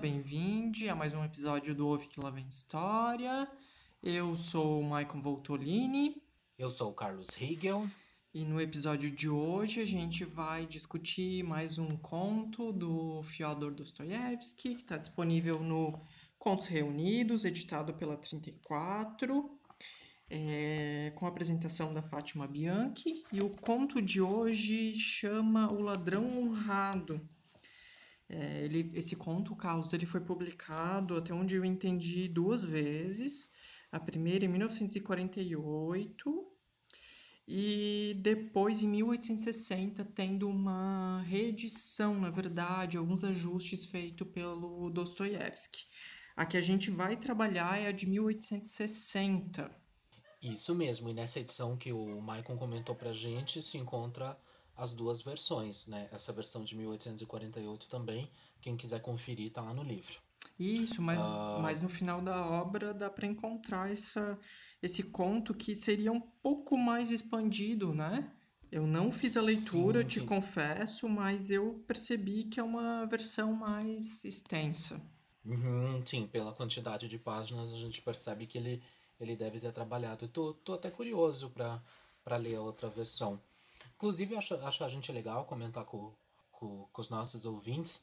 bem-vindo 0.00 0.90
a 0.90 0.94
mais 0.94 1.12
um 1.12 1.22
episódio 1.22 1.74
do 1.74 1.86
Ouve 1.86 2.08
que 2.08 2.18
Lá 2.18 2.30
Vem 2.30 2.48
História. 2.48 3.46
Eu 4.02 4.34
sou 4.34 4.80
o 4.80 4.82
Maicon 4.82 5.20
Voltolini. 5.20 6.16
Eu 6.58 6.70
sou 6.70 6.90
o 6.90 6.94
Carlos 6.94 7.28
Hegel. 7.38 7.86
E 8.32 8.42
no 8.42 8.58
episódio 8.58 9.10
de 9.10 9.28
hoje 9.28 9.78
a 9.78 9.84
gente 9.84 10.24
vai 10.24 10.64
discutir 10.64 11.44
mais 11.44 11.76
um 11.76 11.98
conto 11.98 12.72
do 12.72 13.22
Fyodor 13.24 13.74
Dostoiévski, 13.74 14.76
que 14.76 14.80
está 14.80 14.96
disponível 14.96 15.60
no 15.60 16.00
Contos 16.38 16.66
Reunidos, 16.68 17.44
editado 17.44 17.92
pela 17.92 18.16
34, 18.16 19.50
é, 20.30 21.12
com 21.14 21.26
a 21.26 21.28
apresentação 21.28 21.92
da 21.92 22.00
Fátima 22.00 22.46
Bianchi. 22.46 23.22
E 23.30 23.42
o 23.42 23.50
conto 23.50 24.00
de 24.00 24.22
hoje 24.22 24.94
chama 24.94 25.70
O 25.70 25.82
Ladrão 25.82 26.24
Honrado. 26.38 27.20
É, 28.32 28.64
ele, 28.64 28.92
esse 28.94 29.16
conto, 29.16 29.56
Carlos, 29.56 29.92
ele 29.92 30.06
foi 30.06 30.20
publicado, 30.20 31.16
até 31.16 31.34
onde 31.34 31.56
eu 31.56 31.64
entendi, 31.64 32.28
duas 32.28 32.62
vezes. 32.62 33.50
A 33.90 33.98
primeira 33.98 34.44
em 34.44 34.48
1948 34.48 36.46
e 37.48 38.14
depois, 38.22 38.84
em 38.84 38.86
1860, 38.86 40.04
tendo 40.14 40.48
uma 40.48 41.20
reedição, 41.22 42.20
na 42.20 42.30
verdade, 42.30 42.96
alguns 42.96 43.24
ajustes 43.24 43.84
feitos 43.84 44.28
pelo 44.28 44.88
Dostoiévski. 44.90 45.86
A 46.36 46.46
que 46.46 46.56
a 46.56 46.60
gente 46.60 46.92
vai 46.92 47.16
trabalhar 47.16 47.80
é 47.80 47.88
a 47.88 47.92
de 47.92 48.06
1860. 48.06 49.68
Isso 50.40 50.72
mesmo, 50.72 51.10
e 51.10 51.12
nessa 51.12 51.40
edição 51.40 51.76
que 51.76 51.92
o 51.92 52.20
Maicon 52.20 52.56
comentou 52.56 52.94
pra 52.94 53.12
gente 53.12 53.60
se 53.60 53.76
encontra 53.76 54.38
as 54.80 54.92
duas 54.94 55.20
versões, 55.20 55.86
né? 55.86 56.08
Essa 56.10 56.32
versão 56.32 56.64
de 56.64 56.74
1848 56.74 57.88
também, 57.88 58.30
quem 58.60 58.76
quiser 58.76 59.00
conferir 59.00 59.52
tá 59.52 59.60
lá 59.60 59.74
no 59.74 59.82
livro. 59.82 60.18
Isso, 60.58 61.02
mas, 61.02 61.18
uh... 61.18 61.60
mas 61.60 61.80
no 61.80 61.88
final 61.88 62.22
da 62.22 62.44
obra 62.46 62.94
dá 62.94 63.10
para 63.10 63.26
encontrar 63.26 63.90
essa, 63.90 64.38
esse 64.82 65.02
conto 65.02 65.52
que 65.52 65.74
seria 65.74 66.10
um 66.10 66.20
pouco 66.20 66.76
mais 66.78 67.10
expandido, 67.10 67.94
né? 67.94 68.32
Eu 68.72 68.86
não 68.86 69.12
fiz 69.12 69.36
a 69.36 69.42
leitura, 69.42 70.02
sim, 70.02 70.08
te 70.08 70.20
sim. 70.20 70.26
confesso, 70.26 71.08
mas 71.08 71.50
eu 71.50 71.82
percebi 71.86 72.44
que 72.44 72.58
é 72.58 72.62
uma 72.62 73.04
versão 73.04 73.52
mais 73.52 74.24
extensa. 74.24 75.00
Uhum, 75.44 76.02
sim, 76.06 76.26
pela 76.26 76.52
quantidade 76.52 77.08
de 77.08 77.18
páginas 77.18 77.72
a 77.72 77.76
gente 77.76 78.00
percebe 78.00 78.46
que 78.46 78.56
ele, 78.56 78.82
ele 79.20 79.34
deve 79.34 79.58
ter 79.58 79.72
trabalhado. 79.72 80.28
Tô, 80.28 80.54
tô 80.54 80.74
até 80.74 80.90
curioso 80.90 81.50
para 81.50 82.36
ler 82.36 82.56
a 82.56 82.62
outra 82.62 82.88
versão. 82.88 83.40
Inclusive, 84.00 84.34
acho, 84.34 84.54
acho 84.54 84.82
a 84.82 84.88
gente 84.88 85.12
legal 85.12 85.44
comentar 85.44 85.84
com, 85.84 86.10
com, 86.50 86.88
com 86.90 87.02
os 87.02 87.10
nossos 87.10 87.44
ouvintes 87.44 88.02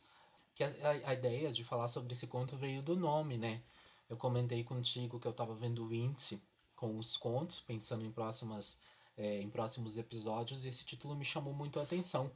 que 0.53 0.63
a, 0.63 0.69
a, 1.05 1.13
ideia 1.15 1.51
de 1.51 1.63
falar 1.63 1.87
sobre 1.87 2.13
esse 2.13 2.27
conto 2.27 2.55
veio 2.55 2.83
do 2.83 2.95
nome, 2.95 3.35
né? 3.35 3.63
Eu 4.07 4.15
comentei 4.15 4.63
contigo 4.63 5.19
que 5.19 5.25
eu 5.25 5.31
estava 5.31 5.55
vendo 5.55 5.87
o 5.87 5.91
índice 5.91 6.39
com 6.75 6.99
os 6.99 7.17
contos, 7.17 7.61
pensando 7.61 8.05
em 8.05 8.11
próximas 8.11 8.77
é, 9.17 9.41
em 9.41 9.49
próximos 9.49 9.97
episódios, 9.97 10.65
e 10.65 10.69
esse 10.69 10.85
título 10.85 11.15
me 11.15 11.25
chamou 11.25 11.51
muito 11.51 11.79
a 11.79 11.83
atenção. 11.83 12.29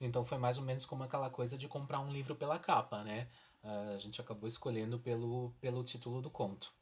Então 0.00 0.24
foi 0.24 0.36
mais 0.36 0.58
ou 0.58 0.64
menos 0.64 0.84
como 0.84 1.04
aquela 1.04 1.30
coisa 1.30 1.56
de 1.56 1.68
comprar 1.68 2.00
um 2.00 2.10
livro 2.10 2.34
pela 2.34 2.58
capa, 2.58 3.04
né? 3.04 3.28
A 3.62 3.96
gente 3.98 4.20
acabou 4.20 4.48
escolhendo 4.48 4.98
pelo, 4.98 5.52
pelo 5.60 5.84
título 5.84 6.20
do 6.20 6.28
conto. 6.28 6.72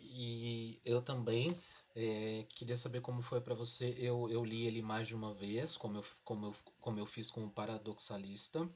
E 0.00 0.80
eu 0.82 1.02
também 1.02 1.54
é, 1.94 2.44
queria 2.48 2.76
saber 2.76 3.00
como 3.00 3.22
foi 3.22 3.40
para 3.40 3.54
você. 3.54 3.94
Eu, 3.98 4.28
eu 4.28 4.44
li 4.44 4.66
ele 4.66 4.82
mais 4.82 5.06
de 5.06 5.14
uma 5.14 5.32
vez, 5.32 5.76
como 5.76 5.98
eu, 5.98 6.04
como 6.24 6.46
eu, 6.46 6.54
como 6.80 6.98
eu 6.98 7.06
fiz 7.06 7.30
com 7.30 7.44
o 7.44 7.50
Paradoxalista. 7.50 8.68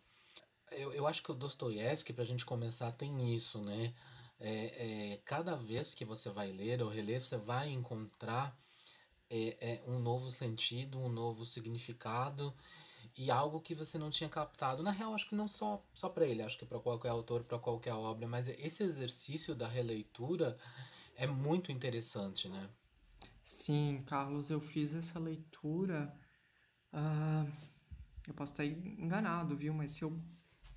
Eu, 0.70 0.92
eu 0.92 1.06
acho 1.06 1.22
que 1.22 1.32
o 1.32 1.34
Dostoiévski, 1.34 2.12
para 2.12 2.25
a 2.25 2.26
gente 2.26 2.44
começar, 2.44 2.92
tem 2.92 3.34
isso, 3.34 3.60
né? 3.62 3.94
É, 4.41 5.15
é, 5.15 5.20
cada 5.25 5.56
vez 5.56 5.94
que 5.94 6.04
você 6.04 6.31
vai 6.31 6.53
ler 6.53 6.81
ou 6.81 6.88
reler, 6.88 7.25
você 7.25 7.37
vai 7.37 7.70
encontrar 7.70 8.56
é, 9.28 9.56
é, 9.60 9.82
um 9.87 9.98
novo 9.98 10.31
sentido, 10.31 10.98
um 10.98 11.09
novo 11.09 11.44
significado 11.44 12.54
e 13.16 13.32
algo 13.32 13.60
que 13.60 13.75
você 13.75 13.98
não 13.98 14.10
tinha 14.10 14.31
captado. 14.31 14.82
Na 14.82 14.92
real, 14.92 15.12
acho 15.15 15.28
que 15.28 15.34
não 15.34 15.48
só, 15.48 15.82
só 15.92 16.09
para 16.09 16.25
ele, 16.25 16.42
acho 16.42 16.56
que 16.56 16.65
para 16.66 16.78
qualquer 16.78 17.09
autor, 17.09 17.42
para 17.42 17.59
qualquer 17.59 17.94
obra, 17.94 18.28
mas 18.28 18.48
esse 18.48 18.84
exercício 18.84 19.56
da 19.56 19.66
releitura 19.66 20.56
é 21.16 21.26
muito 21.26 21.72
interessante, 21.72 22.48
né? 22.48 22.71
Sim, 23.50 24.03
Carlos, 24.04 24.50
eu 24.50 24.60
fiz 24.60 24.94
essa 24.94 25.19
leitura. 25.19 26.14
Uh, 26.92 27.50
eu 28.26 28.34
posso 28.34 28.53
estar 28.53 28.66
enganado, 28.66 29.56
viu? 29.56 29.72
Mas 29.72 29.92
se 29.92 30.03
eu 30.03 30.20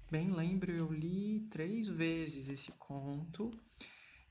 bem 0.10 0.32
lembro, 0.32 0.72
eu 0.72 0.90
li 0.90 1.42
três 1.52 1.90
vezes 1.90 2.48
esse 2.48 2.72
conto. 2.80 3.52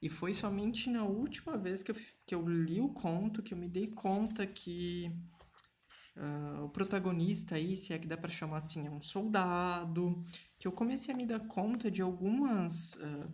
E 0.01 0.09
foi 0.09 0.33
somente 0.33 0.89
na 0.89 1.05
última 1.05 1.59
vez 1.59 1.83
que 1.83 1.91
eu, 1.91 1.97
que 2.27 2.35
eu 2.35 2.49
li 2.49 2.81
o 2.81 2.89
conto 2.89 3.43
que 3.43 3.53
eu 3.53 3.59
me 3.59 3.69
dei 3.69 3.89
conta 3.89 4.47
que 4.47 5.13
uh, 6.17 6.65
o 6.65 6.71
protagonista 6.71 7.57
aí, 7.57 7.77
se 7.77 7.93
é 7.93 7.99
que 7.99 8.09
dá 8.09 8.17
para 8.17 8.31
chamar 8.31 8.57
assim, 8.57 8.87
é 8.87 8.91
um 8.91 9.03
soldado. 9.03 10.25
Que 10.59 10.67
eu 10.67 10.73
comecei 10.73 11.13
a 11.13 11.17
me 11.17 11.27
dar 11.27 11.41
conta 11.41 11.91
de 11.91 12.01
algumas 12.01 12.95
uh, 12.95 13.31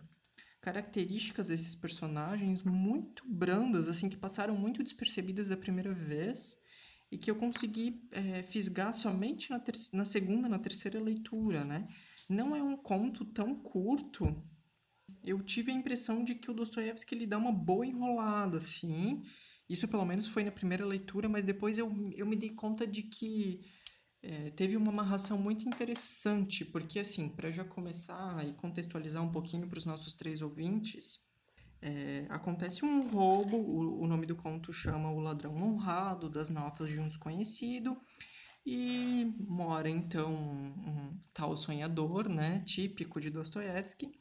características 0.67 1.47
desses 1.47 1.73
personagens 1.73 2.61
muito 2.61 3.23
brandas, 3.25 3.87
assim, 3.87 4.09
que 4.09 4.17
passaram 4.17 4.53
muito 4.53 4.83
despercebidas 4.83 5.47
da 5.47 5.55
primeira 5.55 5.93
vez 5.93 6.57
e 7.09 7.17
que 7.17 7.31
eu 7.31 7.37
consegui 7.37 8.05
é, 8.11 8.43
fisgar 8.43 8.93
somente 8.93 9.49
na, 9.49 9.63
na 9.93 10.03
segunda, 10.03 10.49
na 10.49 10.59
terceira 10.59 10.99
leitura, 10.99 11.63
né? 11.63 11.87
Não 12.27 12.53
é 12.53 12.61
um 12.61 12.75
conto 12.75 13.23
tão 13.23 13.55
curto. 13.55 14.43
Eu 15.23 15.41
tive 15.41 15.71
a 15.71 15.75
impressão 15.75 16.25
de 16.25 16.35
que 16.35 16.51
o 16.51 16.53
Dostoiévski 16.53 17.15
ele 17.15 17.25
dá 17.25 17.37
uma 17.37 17.53
boa 17.53 17.87
enrolada, 17.87 18.57
assim. 18.57 19.23
Isso 19.69 19.87
pelo 19.87 20.03
menos 20.03 20.27
foi 20.27 20.43
na 20.43 20.51
primeira 20.51 20.85
leitura, 20.85 21.29
mas 21.29 21.45
depois 21.45 21.77
eu, 21.77 21.89
eu 22.13 22.25
me 22.25 22.35
dei 22.35 22.49
conta 22.49 22.85
de 22.85 23.03
que 23.03 23.61
é, 24.21 24.49
teve 24.51 24.75
uma 24.75 24.91
amarração 24.91 25.37
muito 25.37 25.67
interessante, 25.67 26.65
porque 26.65 26.99
assim, 26.99 27.29
para 27.29 27.51
já 27.51 27.63
começar 27.63 28.45
e 28.45 28.53
contextualizar 28.53 29.23
um 29.23 29.31
pouquinho 29.31 29.67
para 29.67 29.77
os 29.77 29.85
nossos 29.85 30.13
três 30.13 30.41
ouvintes, 30.41 31.19
é, 31.81 32.25
acontece 32.29 32.83
um 32.83 33.07
roubo, 33.07 33.57
o, 33.57 34.01
o, 34.01 34.07
nome 34.07 34.25
do 34.25 34.35
conto 34.35 34.73
chama 34.73 35.11
O 35.11 35.19
Ladrão 35.19 35.55
Honrado, 35.55 36.27
das 36.27 36.49
Notas 36.49 36.89
de 36.89 36.99
um 36.99 37.07
Desconhecido, 37.07 37.95
e 38.65 39.33
mora 39.39 39.89
então 39.89 40.33
um, 40.33 40.89
um 40.89 41.19
tal 41.33 41.55
sonhador, 41.55 42.27
né, 42.27 42.61
típico 42.65 43.21
de 43.21 43.29
Dostoiévski, 43.29 44.11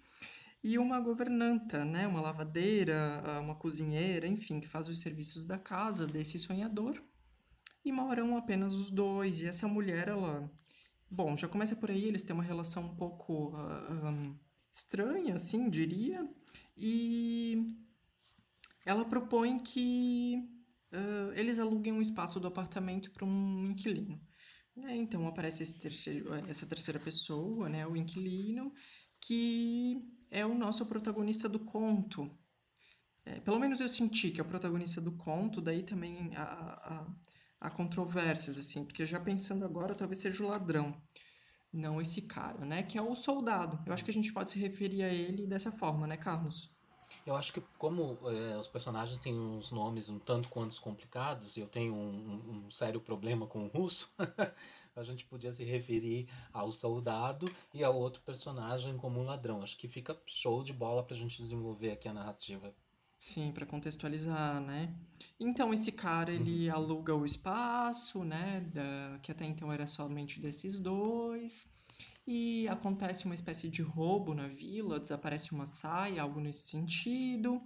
e 0.63 0.79
uma 0.79 1.01
governanta, 1.01 1.85
né, 1.85 2.07
uma 2.07 2.21
lavadeira, 2.21 3.23
uma 3.41 3.55
cozinheira, 3.55 4.27
enfim, 4.27 4.61
que 4.61 4.69
faz 4.69 4.89
os 4.89 5.01
serviços 5.01 5.47
da 5.47 5.59
casa 5.59 6.07
desse 6.07 6.39
sonhador. 6.39 7.03
E 7.87 7.93
moram 7.93 8.37
apenas 8.37 8.75
os 8.75 8.91
dois, 8.91 9.41
e 9.41 9.47
essa 9.47 9.69
mulher, 9.69 10.09
ela... 10.09 10.53
Bom, 11.09 11.37
já 11.37 11.47
começa 11.47 11.77
por 11.77 11.89
aí, 11.89 12.05
eles 12.05 12.25
têm 12.25 12.35
uma 12.35 12.43
relação 12.43 12.83
um 12.83 12.97
pouco 12.97 13.55
uh, 13.55 14.09
um, 14.09 14.37
estranha, 14.73 15.37
assim, 15.37 15.71
diria, 15.71 16.29
e 16.77 17.77
ela 18.85 19.05
propõe 19.05 19.61
que 19.61 20.43
uh, 20.93 21.33
eles 21.37 21.61
aluguem 21.61 21.93
um 21.93 22.03
espaço 22.03 22.41
do 22.41 22.49
apartamento 22.49 23.13
para 23.13 23.25
um 23.25 23.71
inquilino. 23.71 24.21
É, 24.79 24.97
então 24.97 25.25
aparece 25.29 25.79
terceiro, 25.79 26.35
essa 26.35 26.67
terceira 26.67 26.99
pessoa, 26.99 27.69
né, 27.69 27.87
o 27.87 27.97
inquilino, 27.97 28.73
que 29.21 30.03
é 30.29 30.45
o 30.45 30.59
nosso 30.59 30.85
protagonista 30.87 31.49
do 31.49 31.61
conto. 31.61 32.29
É, 33.25 33.39
pelo 33.39 33.61
menos 33.61 33.79
eu 33.79 33.89
senti 33.89 34.33
que 34.33 34.41
é 34.41 34.43
o 34.43 34.49
protagonista 34.49 35.01
do 35.01 35.13
conto, 35.13 35.61
daí 35.61 35.85
também 35.85 36.33
há, 36.35 37.07
há, 37.61 37.71
controvérsias, 37.71 38.59
assim, 38.59 38.85
porque 38.85 39.07
já 39.07 39.21
pensando 39.21 39.65
agora, 39.65 39.95
talvez 39.95 40.19
seja 40.19 40.45
o 40.45 40.49
ladrão, 40.49 40.95
não 41.73 42.01
esse 42.01 42.23
cara, 42.23 42.65
né, 42.65 42.83
que 42.83 42.97
é 42.97 43.03
o 43.03 43.15
soldado. 43.15 43.79
Eu 43.87 43.93
acho 43.93 44.05
que 44.05 44.11
a 44.11 44.15
gente 44.15 44.33
pode 44.33 44.51
se 44.51 44.59
referir 44.59 45.03
a 45.03 45.13
ele 45.13 45.47
dessa 45.47 45.71
forma, 45.71 46.07
né, 46.07 46.17
Carlos? 46.17 46.71
Eu 47.27 47.35
acho 47.35 47.53
que 47.53 47.61
como 47.77 48.19
é, 48.31 48.57
os 48.57 48.69
personagens 48.69 49.19
têm 49.19 49.37
uns 49.39 49.73
nomes 49.73 50.09
um 50.09 50.19
tanto 50.19 50.49
quanto 50.49 50.81
complicados, 50.81 51.57
eu 51.57 51.67
tenho 51.67 51.93
um, 51.93 52.67
um, 52.67 52.71
sério 52.71 53.01
problema 53.01 53.47
com 53.47 53.65
o 53.65 53.69
russo, 53.69 54.15
a 54.95 55.03
gente 55.03 55.25
podia 55.27 55.53
se 55.53 55.65
referir 55.65 56.29
ao 56.53 56.71
soldado 56.71 57.51
e 57.75 57.83
ao 57.83 57.97
outro 57.97 58.23
personagem 58.23 58.97
como 58.97 59.21
um 59.21 59.25
ladrão. 59.25 59.63
Acho 59.63 59.77
que 59.77 59.89
fica 59.89 60.17
show 60.25 60.63
de 60.63 60.73
bola 60.73 61.03
pra 61.03 61.17
gente 61.17 61.43
desenvolver 61.43 61.91
aqui 61.91 62.09
a 62.09 62.13
narrativa. 62.13 62.73
Sim, 63.19 63.51
para 63.53 63.67
contextualizar, 63.67 64.61
né? 64.61 64.95
Então 65.41 65.73
esse 65.73 65.91
cara 65.91 66.33
ele 66.33 66.69
uhum. 66.69 66.75
aluga 66.75 67.15
o 67.15 67.27
espaço, 67.27 68.25
né? 68.25 68.65
Da, 68.73 69.19
que 69.23 69.33
até 69.33 69.45
então 69.45 69.73
era 69.73 69.87
somente 69.87 70.41
desses 70.41 70.79
dois 70.79 71.69
e 72.27 72.67
acontece 72.69 73.25
uma 73.25 73.35
espécie 73.35 73.69
de 73.69 73.83
roubo 73.83 74.35
na 74.35 74.49
vila, 74.49 74.99
desaparece 74.99 75.53
uma 75.53 75.65
saia, 75.65 76.23
algo 76.23 76.41
nesse 76.41 76.69
sentido. 76.69 77.63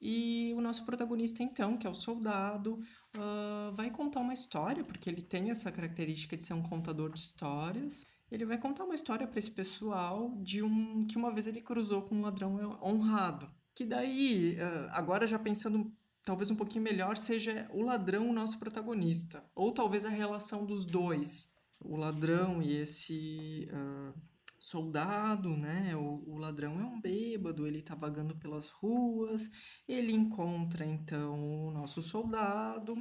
E 0.00 0.52
o 0.56 0.60
nosso 0.60 0.84
protagonista, 0.84 1.44
então, 1.44 1.76
que 1.76 1.86
é 1.86 1.90
o 1.90 1.94
soldado, 1.94 2.80
uh, 3.16 3.72
vai 3.72 3.88
contar 3.90 4.18
uma 4.18 4.34
história, 4.34 4.82
porque 4.82 5.08
ele 5.08 5.22
tem 5.22 5.50
essa 5.50 5.70
característica 5.70 6.36
de 6.36 6.44
ser 6.44 6.54
um 6.54 6.62
contador 6.62 7.12
de 7.12 7.20
histórias. 7.20 8.04
ele 8.28 8.44
vai 8.44 8.58
contar 8.58 8.84
uma 8.84 8.94
história 8.94 9.26
para 9.28 9.38
esse 9.38 9.50
pessoal 9.50 10.34
de 10.42 10.62
um 10.62 11.06
que 11.06 11.16
uma 11.16 11.30
vez 11.30 11.46
ele 11.46 11.60
cruzou 11.60 12.02
com 12.02 12.16
um 12.16 12.22
ladrão 12.22 12.78
honrado. 12.82 13.48
Que 13.74 13.84
daí, 13.84 14.58
agora 14.90 15.26
já 15.26 15.38
pensando 15.38 15.90
talvez 16.24 16.50
um 16.50 16.56
pouquinho 16.56 16.84
melhor, 16.84 17.16
seja 17.16 17.68
o 17.70 17.82
ladrão 17.82 18.28
o 18.28 18.32
nosso 18.32 18.58
protagonista. 18.58 19.44
Ou 19.54 19.72
talvez 19.72 20.04
a 20.04 20.10
relação 20.10 20.64
dos 20.64 20.84
dois. 20.84 21.52
O 21.80 21.96
ladrão 21.96 22.62
e 22.62 22.76
esse 22.76 23.68
uh, 23.72 24.14
soldado, 24.58 25.56
né? 25.56 25.96
O, 25.96 26.22
o, 26.26 26.38
ladrão 26.38 26.80
é 26.80 26.84
um 26.84 27.00
bêbado, 27.00 27.66
ele 27.66 27.82
tá 27.82 27.94
vagando 27.94 28.36
pelas 28.36 28.70
ruas, 28.70 29.50
ele 29.88 30.12
encontra 30.12 30.86
então 30.86 31.68
o 31.68 31.72
nosso 31.72 32.00
soldado. 32.02 32.94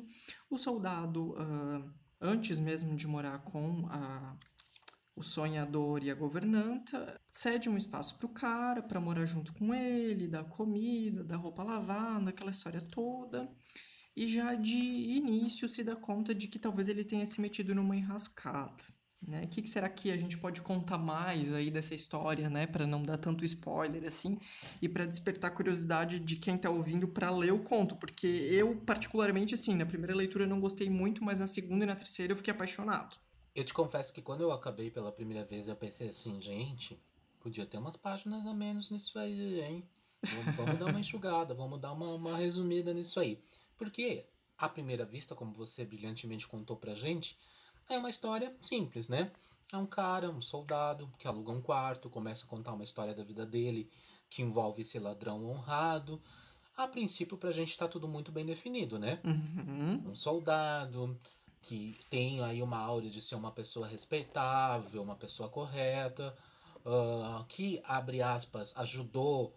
O 0.50 0.58
soldado, 0.58 1.34
uh, 1.34 1.94
antes 2.20 2.60
mesmo 2.60 2.96
de 2.96 3.08
morar 3.08 3.40
com 3.44 3.86
a 3.88 4.36
o 5.16 5.24
sonhador 5.24 6.04
e 6.04 6.10
a 6.10 6.16
governanta, 6.16 7.20
cede 7.30 7.70
um 7.70 7.78
espaço 7.78 8.18
para 8.18 8.26
o 8.26 8.34
cara 8.34 8.82
para 8.82 9.00
morar 9.00 9.26
junto 9.26 9.54
com 9.54 9.74
ele, 9.74 10.28
dar 10.28 10.44
comida, 10.46 11.24
dar 11.24 11.38
roupa 11.38 11.64
lavada, 11.64 12.30
aquela 12.30 12.52
história 12.52 12.82
toda. 12.82 13.50
E 14.16 14.28
já 14.28 14.56
de 14.56 14.78
início 14.78 15.70
se 15.70 15.84
dá 15.84 15.96
conta 15.96 16.34
de 16.36 16.48
que 16.48 16.60
talvez 16.60 16.88
ele 16.88 17.04
tenha 17.04 17.26
se 17.26 17.40
metido 17.40 17.74
numa 17.74 17.96
enrascada. 17.96 18.84
Né? 19.26 19.44
O 19.44 19.48
que, 19.48 19.62
que 19.62 19.70
será 19.70 19.88
que 19.88 20.12
a 20.12 20.18
gente 20.18 20.38
pode 20.38 20.62
contar 20.62 20.98
mais 20.98 21.54
aí 21.54 21.70
dessa 21.70 21.94
história, 21.94 22.50
né, 22.50 22.66
para 22.66 22.88
não 22.88 23.04
dar 23.04 23.18
tanto 23.18 23.46
spoiler 23.46 24.04
assim 24.04 24.40
e 24.82 24.90
para 24.90 25.06
despertar 25.06 25.52
curiosidade 25.52 26.20
de 26.20 26.36
quem 26.38 26.56
está 26.56 26.72
ouvindo 26.72 27.08
para 27.08 27.30
ler 27.30 27.54
o 27.54 27.60
conto, 27.60 27.96
porque 27.96 28.26
eu 28.26 28.76
particularmente 28.78 29.54
assim, 29.54 29.76
na 29.76 29.86
primeira 29.86 30.16
leitura 30.16 30.46
eu 30.46 30.50
não 30.50 30.60
gostei 30.60 30.90
muito, 30.90 31.24
mas 31.24 31.38
na 31.38 31.46
segunda 31.46 31.84
e 31.84 31.88
na 31.88 31.96
terceira 31.96 32.34
eu 32.34 32.38
fiquei 32.38 32.52
apaixonado. 32.52 33.16
Eu 33.54 33.66
te 33.66 33.74
confesso 33.74 34.14
que 34.14 34.22
quando 34.22 34.42
eu 34.42 34.52
acabei 34.52 34.90
pela 34.90 35.12
primeira 35.12 35.44
vez, 35.46 35.68
eu 35.68 35.76
pensei 35.76 36.10
assim, 36.10 36.42
gente, 36.42 36.98
podia 37.40 37.66
ter 37.66 37.78
umas 37.78 37.98
páginas 37.98 38.46
a 38.46 38.54
menos 38.54 38.90
nisso 38.90 39.20
aí, 39.20 39.62
hein? 39.62 39.84
Vamos, 40.24 40.56
vamos 40.56 40.80
dar 40.80 40.86
uma 40.86 41.00
enxugada, 41.00 41.54
vamos 41.54 41.80
dar 41.80 41.92
uma, 41.92 42.14
uma 42.14 42.38
resumida 42.38 42.94
nisso 42.94 43.20
aí. 43.20 43.42
Porque, 43.78 44.26
à 44.58 44.70
primeira 44.70 45.04
vista, 45.04 45.36
como 45.36 45.52
você 45.52 45.84
brilhantemente 45.84 46.48
contou 46.48 46.78
pra 46.78 46.94
gente, 46.94 47.38
é 47.90 47.98
uma 47.98 48.10
história 48.10 48.56
simples, 48.62 49.10
né? 49.10 49.32
É 49.74 49.78
um 49.78 49.86
cara, 49.86 50.30
um 50.30 50.42
soldado, 50.42 51.12
que 51.18 51.28
aluga 51.28 51.52
um 51.52 51.62
quarto, 51.62 52.10
começa 52.10 52.46
a 52.46 52.48
contar 52.48 52.74
uma 52.74 52.84
história 52.84 53.14
da 53.14 53.24
vida 53.24 53.46
dele, 53.46 53.90
que 54.30 54.42
envolve 54.42 54.82
esse 54.82 55.00
ladrão 55.00 55.46
honrado. 55.46 56.22
A 56.78 56.88
princípio, 56.88 57.38
pra 57.38 57.52
gente 57.52 57.78
tá 57.78 57.88
tudo 57.88 58.08
muito 58.08 58.32
bem 58.32 58.46
definido, 58.46 58.98
né? 58.98 59.20
Uhum. 59.24 60.12
Um 60.12 60.16
soldado, 60.16 61.20
que 61.62 62.00
tem 62.10 62.42
aí 62.44 62.62
uma 62.62 62.78
áurea 62.78 63.10
de 63.10 63.22
ser 63.22 63.36
uma 63.36 63.52
pessoa 63.52 63.88
respeitável, 63.88 65.02
uma 65.02 65.16
pessoa 65.16 65.48
correta, 65.50 66.36
uh, 66.86 67.44
que, 67.46 67.82
abre 67.86 68.22
aspas, 68.22 68.76
ajudou 68.78 69.54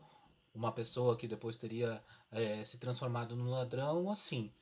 uma 0.55 0.71
pessoa 0.71 1.17
que 1.17 1.27
depois 1.27 1.57
teria 1.57 2.03
é, 2.31 2.65
se 2.65 2.77
transformado 2.77 3.35
num 3.35 3.51
ladrão, 3.51 4.11
assim. 4.11 4.53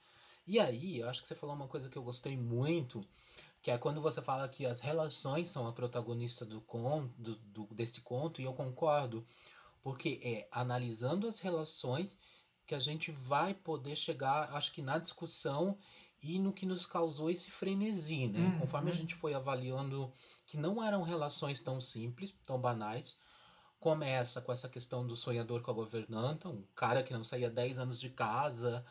E 0.47 0.59
aí, 0.59 0.99
eu 0.99 1.09
acho 1.09 1.23
que 1.23 1.29
você 1.29 1.35
falou 1.35 1.55
uma 1.55 1.69
coisa 1.69 1.89
que 1.89 1.97
eu 1.97 2.03
gostei 2.03 2.37
muito, 2.37 3.00
que 3.61 3.71
é 3.71 3.79
quando 3.79 4.00
você 4.00 4.23
fala 4.23 4.49
que 4.49 4.65
as 4.65 4.81
relações 4.81 5.49
são 5.49 5.67
a 5.67 5.73
protagonista 5.73 6.44
do 6.44 6.61
conto, 6.61 7.12
do, 7.19 7.37
do, 7.37 7.75
desse 7.75 8.00
conto, 8.00 8.41
e 8.41 8.44
eu 8.44 8.53
concordo, 8.53 9.25
porque 9.83 10.21
é 10.23 10.49
analisando 10.50 11.29
as 11.29 11.39
relações 11.39 12.17
que 12.67 12.75
a 12.75 12.79
gente 12.79 13.11
vai 13.11 13.53
poder 13.53 13.97
chegar, 13.97 14.50
acho 14.55 14.73
que 14.73 14.81
na 14.81 14.99
discussão 14.99 15.77
e 16.23 16.39
no 16.39 16.53
que 16.53 16.65
nos 16.65 16.87
causou 16.87 17.31
esse 17.31 17.51
frenesi, 17.51 18.29
né? 18.29 18.39
Uhum. 18.39 18.61
Conforme 18.61 18.91
a 18.91 18.95
gente 18.95 19.15
foi 19.15 19.35
avaliando 19.35 20.13
que 20.47 20.57
não 20.57 20.83
eram 20.83 21.03
relações 21.03 21.59
tão 21.59 21.81
simples, 21.81 22.33
tão 22.47 22.61
banais, 22.61 23.19
começa 23.81 24.41
com 24.41 24.53
essa 24.53 24.69
questão 24.69 25.05
do 25.05 25.17
sonhador 25.17 25.61
com 25.63 25.73
a 25.73 25.75
governanta, 25.75 26.49
um 26.49 26.63
cara 26.77 27.03
que 27.03 27.13
não 27.13 27.25
saía 27.25 27.51
10 27.51 27.81
anos 27.81 28.01
de 28.01 28.09
casa, 28.09 28.85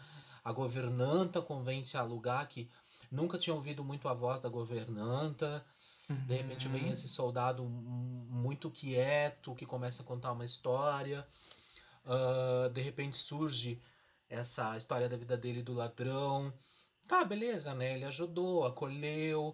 a 0.44 0.51
governanta 0.51 1.42
convence 1.42 1.95
a 1.95 2.01
alugar 2.01 2.45
que 2.50 2.69
nunca 3.10 3.38
tinha 3.38 3.56
ouvido 3.56 3.81
muito 3.81 4.10
a 4.10 4.13
voz 4.13 4.42
da 4.42 4.50
governanta, 4.50 5.66
uhum. 6.10 6.16
de 6.25 6.36
repente 6.36 6.68
vem 6.68 6.89
esse 6.89 7.07
soldado 7.07 7.63
muito 7.63 8.69
quieto 8.69 9.56
que 9.56 9.66
começa 9.66 10.01
a 10.01 10.06
contar 10.06 10.34
uma 10.34 10.44
história, 10.44 11.25
uh, 12.06 12.69
de 12.69 12.81
repente 12.81 13.18
surge 13.18 13.81
essa 14.30 14.75
história 14.75 15.07
da 15.07 15.16
vida 15.16 15.38
dele 15.38 15.63
do 15.63 15.74
ladrão, 15.74 16.54
Tá, 17.12 17.25
beleza, 17.25 17.74
né? 17.74 17.96
Ele 17.96 18.06
ajudou, 18.06 18.66
acolheu. 18.66 19.54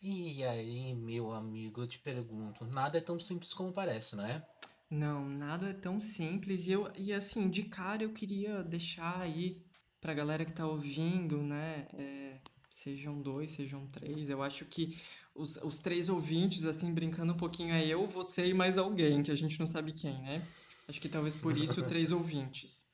E 0.00 0.42
aí, 0.42 0.94
meu 0.94 1.34
amigo, 1.34 1.82
eu 1.82 1.86
te 1.86 1.98
pergunto, 1.98 2.64
nada 2.64 2.96
é 2.96 3.00
tão 3.02 3.20
simples 3.20 3.52
como 3.52 3.74
parece, 3.74 4.16
não 4.16 4.24
é? 4.24 4.42
Não, 4.88 5.28
nada 5.28 5.68
é 5.68 5.74
tão 5.74 6.00
simples. 6.00 6.66
E, 6.66 6.72
eu, 6.72 6.90
e 6.96 7.12
assim, 7.12 7.50
de 7.50 7.64
cara 7.64 8.04
eu 8.04 8.14
queria 8.14 8.62
deixar 8.64 9.20
aí 9.20 9.62
pra 10.00 10.14
galera 10.14 10.46
que 10.46 10.52
tá 10.54 10.66
ouvindo, 10.66 11.42
né? 11.42 11.86
É, 11.92 12.40
sejam 12.70 13.20
dois, 13.20 13.50
sejam 13.50 13.86
três. 13.88 14.30
Eu 14.30 14.42
acho 14.42 14.64
que 14.64 14.98
os, 15.34 15.56
os 15.58 15.78
três 15.78 16.08
ouvintes, 16.08 16.64
assim, 16.64 16.90
brincando 16.90 17.34
um 17.34 17.36
pouquinho, 17.36 17.74
é 17.74 17.86
eu, 17.86 18.06
você 18.06 18.46
e 18.46 18.54
mais 18.54 18.78
alguém, 18.78 19.22
que 19.22 19.30
a 19.30 19.36
gente 19.36 19.60
não 19.60 19.66
sabe 19.66 19.92
quem, 19.92 20.16
né? 20.22 20.42
Acho 20.88 21.02
que 21.02 21.08
talvez 21.10 21.34
por 21.34 21.54
isso 21.54 21.82
três 21.82 22.12
ouvintes. 22.12 22.87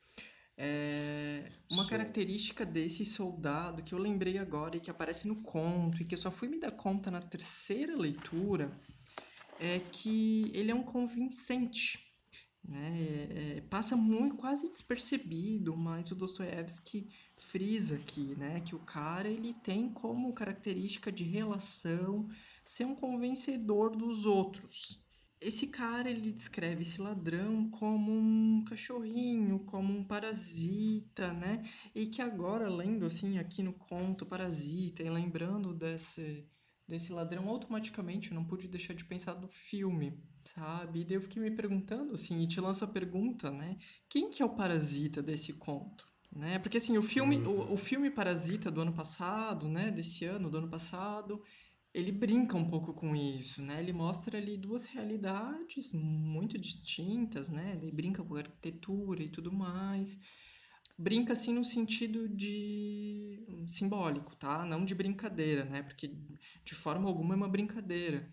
É, 0.57 1.51
uma 1.69 1.87
característica 1.87 2.65
desse 2.65 3.05
soldado 3.05 3.83
que 3.83 3.93
eu 3.93 3.99
lembrei 3.99 4.39
agora 4.39 4.77
e 4.77 4.81
que 4.81 4.91
aparece 4.91 5.27
no 5.27 5.43
conto 5.43 6.01
e 6.01 6.05
que 6.05 6.15
eu 6.15 6.19
só 6.19 6.31
fui 6.31 6.49
me 6.49 6.61
dar 6.61 6.71
conta 6.71 7.11
na 7.11 7.21
terceira 7.21 7.97
leitura 7.97 8.71
é 9.59 9.81
que 9.91 10.51
ele 10.55 10.71
é 10.71 10.75
um 10.75 10.83
convincente. 10.83 11.99
Né? 12.67 12.99
É, 12.99 13.57
é, 13.57 13.61
passa 13.63 13.97
muito, 13.97 14.37
quase 14.37 14.69
despercebido, 14.69 15.77
mas 15.77 16.11
o 16.11 16.15
Dostoiévski 16.15 17.09
frisa 17.37 17.97
aqui 17.97 18.35
né? 18.39 18.61
que 18.61 18.75
o 18.75 18.79
cara 18.79 19.29
ele 19.29 19.53
tem 19.53 19.91
como 19.91 20.33
característica 20.33 21.11
de 21.11 21.25
relação 21.25 22.29
ser 22.65 22.85
um 22.85 22.95
convencedor 22.95 23.91
dos 23.97 24.25
outros 24.25 25.04
esse 25.45 25.67
cara 25.67 26.11
ele 26.11 26.33
descreve 26.33 26.83
esse 26.83 27.01
ladrão 27.01 27.69
como 27.71 28.11
um 28.11 28.65
cachorrinho, 28.65 29.59
como 29.61 29.93
um 29.93 30.03
parasita, 30.03 31.33
né? 31.33 31.63
E 31.95 32.07
que 32.07 32.23
agora 32.23 32.69
lendo 32.69 33.05
assim 33.05 33.39
aqui 33.39 33.63
no 33.63 33.73
conto 33.73 34.25
parasita 34.25 35.03
e 35.03 35.11
lembrando 35.11 35.75
desse 35.75 36.47
desse 36.87 37.13
ladrão 37.13 37.49
automaticamente 37.49 38.31
eu 38.31 38.35
não 38.35 38.45
pude 38.45 38.69
deixar 38.69 38.93
de 38.95 39.05
pensar 39.05 39.35
no 39.41 39.49
filme, 39.49 40.23
sabe? 40.45 41.01
E 41.01 41.05
daí 41.05 41.17
eu 41.17 41.21
fiquei 41.23 41.43
me 41.43 41.51
perguntando 41.51 42.13
assim, 42.15 42.43
e 42.43 42.47
te 42.47 42.61
lanço 42.61 42.85
a 42.85 42.89
pergunta, 42.89 43.51
né? 43.51 43.79
Quem 44.09 44.31
que 44.31 44.43
é 44.43 44.47
o 44.47 44.55
parasita 44.55 45.23
desse 45.23 45.53
conto? 45.55 46.07
Né? 46.35 46.59
Porque 46.59 46.79
assim, 46.79 46.99
o 46.99 47.03
filme, 47.03 47.37
o, 47.39 47.75
o 47.75 47.77
filme 47.77 48.11
Parasita 48.11 48.69
do 48.69 48.81
ano 48.81 48.93
passado, 48.93 49.69
né, 49.69 49.93
desse 49.93 50.25
ano, 50.25 50.51
do 50.51 50.59
ano 50.59 50.69
passado, 50.69 51.41
ele 51.95 52.11
brinca 52.11 52.57
um 52.57 52.69
pouco 52.69 52.93
com 52.93 53.15
isso, 53.15 53.63
né? 53.63 53.81
Ele 53.81 53.93
mostra 53.93 54.37
ali 54.37 54.57
duas 54.59 54.85
realidades 54.85 55.93
muito 55.93 56.59
distintas, 56.59 57.49
né? 57.49 57.79
Ele 57.81 57.93
brinca 57.93 58.23
com 58.25 58.35
arquitetura 58.35 59.23
e 59.23 59.29
tudo 59.29 59.53
mais. 59.53 60.19
Brinca 60.99 61.33
assim 61.33 61.55
no 61.55 61.65
sentido 61.65 62.29
de 62.29 63.65
simbólico, 63.69 64.35
tá? 64.37 64.67
Não 64.67 64.85
de 64.85 64.95
brincadeira, 64.95 65.65
né? 65.65 65.83
Porque 65.85 66.09
de 66.65 66.75
forma 66.75 67.09
alguma 67.09 67.35
é 67.35 67.37
uma 67.37 67.49
brincadeira. 67.49 68.29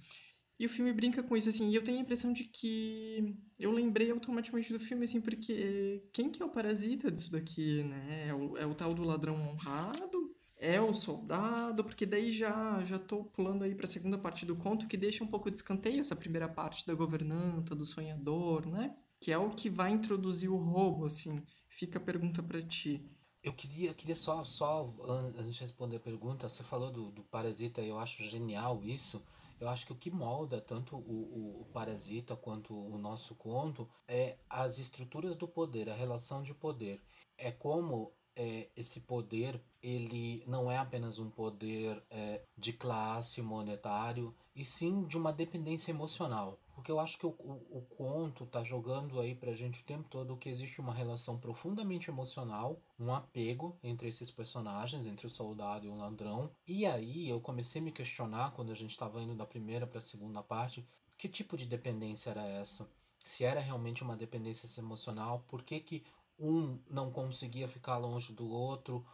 E 0.60 0.66
o 0.66 0.70
filme 0.70 0.94
brinca 0.94 1.24
com 1.24 1.36
isso, 1.38 1.50
assim, 1.50 1.70
e 1.70 1.76
eu 1.76 1.84
tenho 1.84 1.98
a 1.98 2.02
impressão 2.02 2.32
de 2.34 2.44
que 2.46 3.36
eu 3.60 3.72
lembrei 3.72 4.12
automaticamente 4.12 4.72
do 4.72 4.80
filme, 4.80 5.06
assim, 5.06 5.22
porque 5.22 6.04
quem 6.14 6.32
que 6.32 6.42
é 6.42 6.46
o 6.46 6.52
parasita 6.52 7.12
disso 7.12 7.32
daqui, 7.32 7.84
né? 7.84 8.28
É 8.28 8.34
o, 8.34 8.58
é 8.58 8.66
o 8.66 8.76
tal 8.76 8.94
do 8.94 9.04
ladrão 9.04 9.36
honrado, 9.42 10.31
é 10.62 10.80
o 10.80 10.94
soldado, 10.94 11.84
porque 11.84 12.06
daí 12.06 12.32
já 12.32 12.84
já 12.86 13.00
tô 13.00 13.24
pulando 13.24 13.64
aí 13.64 13.74
para 13.74 13.88
a 13.88 13.90
segunda 13.90 14.18
parte 14.18 14.46
do 14.46 14.56
conto 14.56 14.88
que 14.88 14.96
deixa 14.96 15.24
um 15.24 15.28
pouco 15.28 15.50
de 15.50 15.58
escanteio 15.58 16.00
essa 16.00 16.16
primeira 16.16 16.48
parte 16.48 16.86
da 16.86 16.94
governanta, 16.94 17.76
do 17.76 17.84
sonhador, 17.84 18.68
né? 18.68 18.96
Que 19.20 19.32
é 19.32 19.38
o 19.40 19.50
que 19.50 19.70
vai 19.72 19.92
introduzir 19.92 20.52
o 20.52 20.58
roubo, 20.58 21.06
assim. 21.06 21.44
Fica 21.68 21.98
a 21.98 22.02
pergunta 22.02 22.44
para 22.44 22.62
ti. 22.62 23.04
Eu 23.44 23.54
queria, 23.54 23.92
queria 23.96 24.16
só, 24.16 24.44
só, 24.46 24.94
antes 25.36 25.56
de 25.56 25.62
responder 25.62 25.96
a 25.96 26.00
pergunta, 26.00 26.48
você 26.48 26.62
falou 26.62 26.92
do, 26.92 27.12
do 27.12 27.24
Parasita, 27.24 27.82
eu 27.82 27.98
acho 27.98 28.24
genial 28.24 28.84
isso. 28.84 29.20
Eu 29.60 29.68
acho 29.68 29.86
que 29.86 29.94
o 29.94 29.96
que 29.96 30.12
molda 30.12 30.62
tanto 30.62 30.96
o, 30.96 31.00
o, 31.00 31.62
o, 31.62 31.66
Parasita 31.74 32.36
quanto 32.36 32.76
o 32.76 33.00
nosso 33.00 33.34
conto 33.34 33.90
é 34.08 34.38
as 34.48 34.78
estruturas 34.78 35.36
do 35.36 35.48
poder, 35.48 35.90
a 35.90 35.96
relação 35.96 36.44
de 36.44 36.54
poder. 36.54 37.02
É 37.36 37.52
como 37.52 38.14
é, 38.36 38.70
esse 38.76 39.00
poder 39.00 39.62
ele 39.82 40.44
não 40.48 40.72
é 40.72 40.78
apenas 40.78 41.18
um 41.18 41.30
poder 41.30 42.02
é, 42.10 42.42
de 42.58 42.72
classe 42.74 43.42
monetário 43.42 44.34
e 44.56 44.64
sim 44.64 45.06
de 45.06 45.18
uma 45.18 45.34
dependência 45.34 45.92
emocional 45.92 46.60
Porque 46.76 46.92
eu 46.92 47.00
acho 47.00 47.18
que 47.18 47.26
o, 47.26 47.30
o, 47.30 47.78
o, 47.78 47.82
conto 47.98 48.46
tá 48.46 48.64
jogando 48.64 49.20
aí 49.20 49.34
pra 49.34 49.54
gente 49.54 49.82
o 49.82 49.84
tempo 49.84 50.08
todo 50.10 50.38
que 50.38 50.50
existe 50.50 50.80
uma 50.80 50.94
relação 50.94 51.38
profundamente 51.38 52.10
emocional, 52.10 52.80
um 53.00 53.14
apego 53.14 53.78
entre 53.84 54.08
esses 54.08 54.30
personagens, 54.30 55.06
entre 55.06 55.28
o 55.28 55.30
soldado 55.30 55.86
e 55.86 55.90
o 55.90 55.96
ladrão. 55.96 56.52
E 56.68 56.86
aí 56.86 57.30
eu 57.30 57.42
comecei 57.42 57.82
a 57.82 57.84
me 57.84 57.92
questionar 57.92 58.52
quando 58.52 58.72
a 58.72 58.76
gente 58.76 58.98
tava 58.98 59.22
indo 59.22 59.36
da 59.36 59.46
primeira 59.46 59.88
pra 59.88 60.02
segunda 60.02 60.42
parte, 60.44 60.86
que 61.18 61.28
tipo 61.30 61.56
de 61.58 61.66
dependência 61.66 62.32
era 62.32 62.46
essa? 62.46 62.90
Se 63.24 63.44
era 63.44 63.60
realmente 63.60 64.02
uma 64.04 64.18
dependência 64.18 64.68
emocional, 64.80 65.46
por 65.48 65.62
que, 65.62 65.80
que 65.80 66.04
um 66.42 66.80
não 66.90 67.12
conseguia 67.12 67.68
ficar 67.68 67.98
longe 67.98 68.34
do 68.34 68.50
outro? 68.50 69.06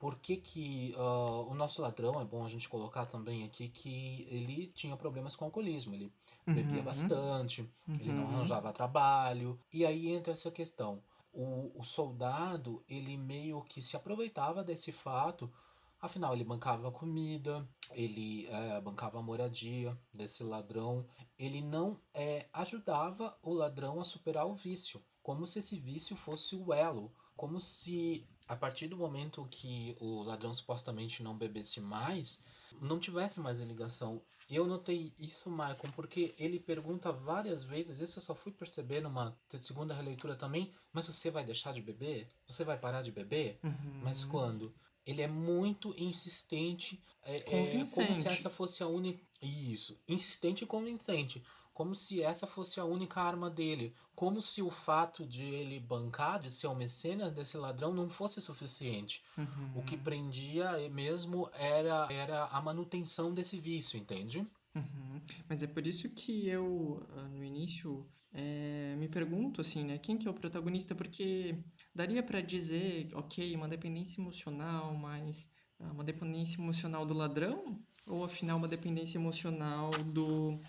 por 0.00 0.18
que, 0.18 0.38
que 0.38 0.94
uh, 0.96 1.46
o 1.50 1.54
nosso 1.54 1.82
ladrão, 1.82 2.18
é 2.18 2.24
bom 2.24 2.42
a 2.42 2.48
gente 2.48 2.70
colocar 2.70 3.04
também 3.04 3.44
aqui, 3.44 3.68
que 3.68 4.26
ele 4.30 4.68
tinha 4.68 4.96
problemas 4.96 5.36
com 5.36 5.44
alcoolismo. 5.44 5.94
Ele 5.94 6.10
uhum. 6.46 6.54
bebia 6.54 6.82
bastante, 6.82 7.60
uhum. 7.86 7.94
ele 7.96 8.10
não 8.10 8.24
uhum. 8.24 8.30
arranjava 8.30 8.72
trabalho. 8.72 9.60
E 9.70 9.84
aí 9.84 10.08
entra 10.08 10.32
essa 10.32 10.50
questão. 10.50 11.02
O, 11.34 11.70
o 11.78 11.84
soldado, 11.84 12.82
ele 12.88 13.18
meio 13.18 13.60
que 13.64 13.82
se 13.82 13.94
aproveitava 13.94 14.64
desse 14.64 14.90
fato, 14.90 15.52
afinal, 16.00 16.32
ele 16.32 16.44
bancava 16.44 16.90
comida, 16.90 17.68
ele 17.90 18.46
é, 18.46 18.80
bancava 18.80 19.18
a 19.18 19.22
moradia 19.22 19.94
desse 20.14 20.42
ladrão, 20.42 21.04
ele 21.38 21.60
não 21.60 22.00
é, 22.14 22.46
ajudava 22.54 23.36
o 23.42 23.52
ladrão 23.52 24.00
a 24.00 24.04
superar 24.06 24.46
o 24.46 24.54
vício, 24.54 25.02
como 25.30 25.46
se 25.46 25.60
esse 25.60 25.76
vício 25.76 26.16
fosse 26.16 26.56
o 26.56 26.72
elo, 26.72 27.12
como 27.36 27.60
se 27.60 28.26
a 28.48 28.56
partir 28.56 28.88
do 28.88 28.96
momento 28.96 29.46
que 29.48 29.96
o 30.00 30.24
ladrão 30.24 30.52
supostamente 30.52 31.22
não 31.22 31.38
bebesse 31.38 31.80
mais, 31.80 32.40
não 32.80 32.98
tivesse 32.98 33.38
mais 33.38 33.60
a 33.60 33.64
ligação. 33.64 34.20
Eu 34.50 34.66
notei 34.66 35.14
isso, 35.16 35.48
Michael, 35.48 35.76
porque 35.94 36.34
ele 36.36 36.58
pergunta 36.58 37.12
várias 37.12 37.62
vezes, 37.62 38.00
isso 38.00 38.18
eu 38.18 38.22
só 38.24 38.34
fui 38.34 38.50
perceber 38.50 39.00
numa 39.00 39.38
segunda 39.60 39.94
releitura 39.94 40.34
também, 40.34 40.72
mas 40.92 41.06
você 41.06 41.30
vai 41.30 41.44
deixar 41.44 41.72
de 41.72 41.80
beber? 41.80 42.26
Você 42.48 42.64
vai 42.64 42.76
parar 42.76 43.02
de 43.02 43.12
beber? 43.12 43.60
Uhum. 43.62 44.00
Mas 44.02 44.24
quando? 44.24 44.74
Ele 45.06 45.22
é 45.22 45.28
muito 45.28 45.94
insistente, 45.96 47.00
é, 47.22 47.36
é 47.36 47.40
como 47.42 47.86
se 47.86 48.02
essa 48.26 48.50
fosse 48.50 48.82
a 48.82 48.88
única. 48.88 49.22
Isso, 49.40 49.96
insistente 50.08 50.64
e 50.64 50.66
convincente 50.66 51.40
como 51.72 51.94
se 51.94 52.22
essa 52.22 52.46
fosse 52.46 52.78
a 52.80 52.84
única 52.84 53.20
arma 53.20 53.48
dele, 53.48 53.94
como 54.14 54.42
se 54.42 54.60
o 54.60 54.70
fato 54.70 55.24
de 55.24 55.44
ele 55.44 55.80
bancar, 55.80 56.40
de 56.40 56.50
ser 56.50 56.66
o 56.66 56.74
mecenas 56.74 57.32
desse 57.32 57.56
ladrão 57.56 57.94
não 57.94 58.08
fosse 58.08 58.40
suficiente. 58.40 59.22
Uhum. 59.38 59.72
O 59.76 59.82
que 59.82 59.96
prendia 59.96 60.88
mesmo 60.90 61.48
era, 61.54 62.06
era 62.10 62.44
a 62.46 62.60
manutenção 62.60 63.32
desse 63.32 63.58
vício, 63.58 63.98
entende? 63.98 64.46
Uhum. 64.74 65.20
Mas 65.48 65.62
é 65.62 65.66
por 65.66 65.86
isso 65.86 66.08
que 66.10 66.46
eu, 66.48 67.02
ah, 67.16 67.28
no 67.28 67.42
início, 67.42 68.06
é, 68.32 68.94
me 68.98 69.08
pergunto 69.08 69.60
assim, 69.60 69.84
né, 69.84 69.98
quem 69.98 70.16
que 70.16 70.28
é 70.28 70.30
o 70.30 70.34
protagonista? 70.34 70.94
Porque 70.94 71.56
daria 71.94 72.22
para 72.22 72.40
dizer, 72.40 73.10
ok, 73.14 73.56
uma 73.56 73.68
dependência 73.68 74.20
emocional, 74.20 74.94
mas 74.94 75.50
ah, 75.78 75.90
uma 75.92 76.04
dependência 76.04 76.60
emocional 76.60 77.04
do 77.06 77.14
ladrão? 77.14 77.80
Ou 78.06 78.24
afinal 78.24 78.58
uma 78.58 78.68
dependência 78.68 79.18
emocional 79.18 79.90
do 79.90 80.60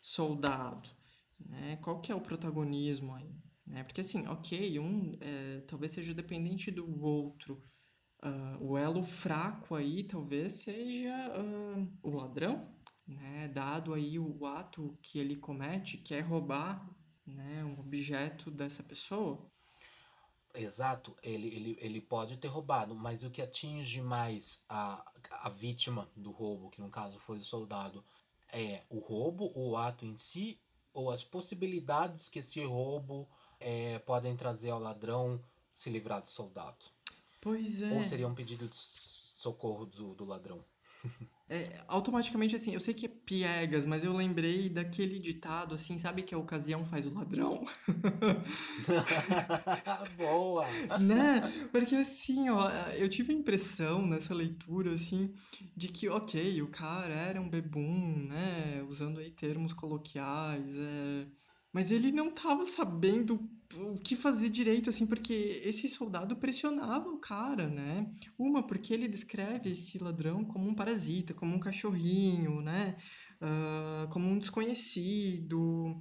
soldado, 0.00 0.88
né? 1.38 1.76
Qual 1.82 2.00
que 2.00 2.12
é 2.12 2.14
o 2.14 2.20
protagonismo 2.20 3.14
aí? 3.14 3.34
Né? 3.66 3.82
Porque 3.84 4.00
assim, 4.00 4.26
ok, 4.26 4.78
um 4.78 5.12
é, 5.20 5.60
talvez 5.66 5.92
seja 5.92 6.14
dependente 6.14 6.70
do 6.70 7.02
outro. 7.02 7.62
Uh, 8.22 8.72
o 8.72 8.78
elo 8.78 9.04
fraco 9.04 9.74
aí 9.74 10.02
talvez 10.02 10.54
seja 10.54 11.14
uh, 11.38 11.98
o 12.02 12.10
ladrão, 12.10 12.74
né? 13.06 13.48
Dado 13.48 13.92
aí 13.92 14.18
o 14.18 14.46
ato 14.46 14.98
que 15.02 15.18
ele 15.18 15.36
comete, 15.36 15.98
que 15.98 16.14
é 16.14 16.20
roubar 16.20 16.88
né, 17.26 17.64
um 17.64 17.78
objeto 17.80 18.50
dessa 18.50 18.82
pessoa. 18.82 19.50
Exato, 20.54 21.14
ele, 21.22 21.48
ele, 21.48 21.78
ele 21.80 22.00
pode 22.00 22.38
ter 22.38 22.48
roubado, 22.48 22.94
mas 22.94 23.22
o 23.22 23.30
que 23.30 23.42
atinge 23.42 24.00
mais 24.00 24.64
a, 24.68 25.04
a 25.30 25.50
vítima 25.50 26.10
do 26.16 26.30
roubo, 26.30 26.70
que 26.70 26.80
no 26.80 26.88
caso 26.88 27.18
foi 27.18 27.38
o 27.38 27.42
soldado, 27.42 28.02
é 28.52 28.82
o 28.88 28.98
roubo, 28.98 29.52
o 29.54 29.76
ato 29.76 30.04
em 30.04 30.16
si, 30.16 30.58
ou 30.92 31.10
as 31.10 31.22
possibilidades 31.22 32.28
que 32.28 32.38
esse 32.38 32.64
roubo 32.64 33.28
é, 33.60 33.98
podem 34.00 34.36
trazer 34.36 34.70
ao 34.70 34.80
ladrão 34.80 35.40
se 35.74 35.90
livrar 35.90 36.22
do 36.22 36.28
soldado. 36.28 36.86
Pois 37.40 37.82
é. 37.82 37.92
Ou 37.92 38.04
seria 38.04 38.26
um 38.26 38.34
pedido 38.34 38.66
de 38.66 38.76
socorro 38.76 39.86
do, 39.86 40.14
do 40.14 40.24
ladrão. 40.24 40.64
É, 41.48 41.80
automaticamente, 41.86 42.56
assim, 42.56 42.74
eu 42.74 42.80
sei 42.80 42.92
que 42.92 43.06
é 43.06 43.08
piegas, 43.08 43.86
mas 43.86 44.02
eu 44.02 44.12
lembrei 44.12 44.68
daquele 44.68 45.20
ditado, 45.20 45.76
assim, 45.76 45.96
sabe 45.96 46.22
que 46.22 46.34
a 46.34 46.38
ocasião 46.38 46.84
faz 46.84 47.06
o 47.06 47.14
ladrão? 47.14 47.64
Boa! 50.18 50.66
Né? 51.00 51.40
Porque, 51.70 51.94
assim, 51.94 52.50
ó, 52.50 52.68
eu 52.96 53.08
tive 53.08 53.32
a 53.32 53.36
impressão 53.36 54.04
nessa 54.04 54.34
leitura, 54.34 54.90
assim, 54.92 55.32
de 55.76 55.86
que, 55.86 56.08
ok, 56.08 56.60
o 56.62 56.68
cara 56.68 57.14
era 57.14 57.40
um 57.40 57.48
bebum, 57.48 58.26
né? 58.28 58.82
Usando 58.88 59.20
aí 59.20 59.30
termos 59.30 59.72
coloquiais, 59.72 60.76
é... 60.76 61.26
mas 61.72 61.92
ele 61.92 62.10
não 62.10 62.32
tava 62.32 62.66
sabendo 62.66 63.48
o 63.74 63.94
que 63.94 64.14
fazer 64.16 64.48
direito, 64.48 64.90
assim, 64.90 65.06
porque 65.06 65.60
esse 65.64 65.88
soldado 65.88 66.36
pressionava 66.36 67.08
o 67.08 67.18
cara, 67.18 67.68
né? 67.68 68.10
Uma, 68.38 68.66
porque 68.66 68.94
ele 68.94 69.08
descreve 69.08 69.70
esse 69.70 69.98
ladrão 69.98 70.44
como 70.44 70.68
um 70.68 70.74
parasita, 70.74 71.34
como 71.34 71.54
um 71.54 71.60
cachorrinho, 71.60 72.60
né? 72.60 72.96
Uh, 73.40 74.08
como 74.10 74.26
um 74.28 74.38
desconhecido. 74.38 76.00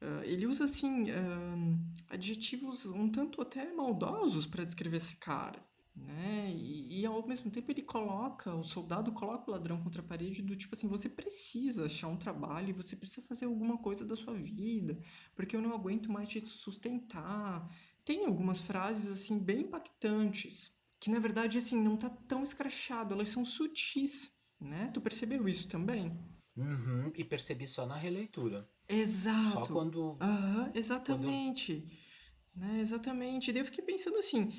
Uh, 0.00 0.22
ele 0.24 0.46
usa, 0.46 0.64
assim, 0.64 1.10
uh, 1.10 1.78
adjetivos 2.08 2.86
um 2.86 3.10
tanto 3.10 3.40
até 3.40 3.72
maldosos 3.72 4.46
para 4.46 4.64
descrever 4.64 4.98
esse 4.98 5.16
cara 5.16 5.67
né? 6.06 6.52
E, 6.54 7.00
e, 7.00 7.06
ao 7.06 7.26
mesmo 7.26 7.50
tempo 7.50 7.70
ele 7.70 7.82
coloca, 7.82 8.54
o 8.54 8.64
soldado 8.64 9.12
coloca 9.12 9.50
o 9.50 9.52
ladrão 9.52 9.82
contra 9.82 10.00
a 10.00 10.04
parede 10.04 10.42
do 10.42 10.56
tipo 10.56 10.74
assim, 10.74 10.88
você 10.88 11.08
precisa 11.08 11.86
achar 11.86 12.08
um 12.08 12.16
trabalho, 12.16 12.74
você 12.74 12.96
precisa 12.96 13.26
fazer 13.26 13.46
alguma 13.46 13.78
coisa 13.78 14.04
da 14.04 14.16
sua 14.16 14.34
vida, 14.34 14.98
porque 15.34 15.56
eu 15.56 15.62
não 15.62 15.72
aguento 15.72 16.10
mais 16.10 16.28
te 16.28 16.40
sustentar. 16.46 17.68
Tem 18.04 18.24
algumas 18.24 18.60
frases 18.60 19.10
assim 19.10 19.38
bem 19.38 19.62
impactantes, 19.62 20.72
que 20.98 21.10
na 21.10 21.18
verdade 21.18 21.58
assim 21.58 21.80
não 21.80 21.96
tá 21.96 22.08
tão 22.08 22.42
escrachado, 22.42 23.14
elas 23.14 23.28
são 23.28 23.44
sutis, 23.44 24.32
né? 24.60 24.90
Tu 24.92 25.00
percebeu 25.00 25.48
isso 25.48 25.68
também? 25.68 26.18
Uhum, 26.56 27.12
e 27.14 27.22
percebi 27.22 27.66
só 27.66 27.86
na 27.86 27.96
releitura. 27.96 28.68
Exato. 28.88 29.52
Só 29.52 29.66
quando. 29.66 30.18
Uhum, 30.20 30.70
exatamente. 30.74 31.80
Quando 31.80 32.07
né, 32.58 32.80
exatamente. 32.80 33.50
E 33.50 33.52
daí 33.52 33.62
eu 33.62 33.66
fiquei 33.66 33.84
pensando 33.84 34.18
assim, 34.18 34.52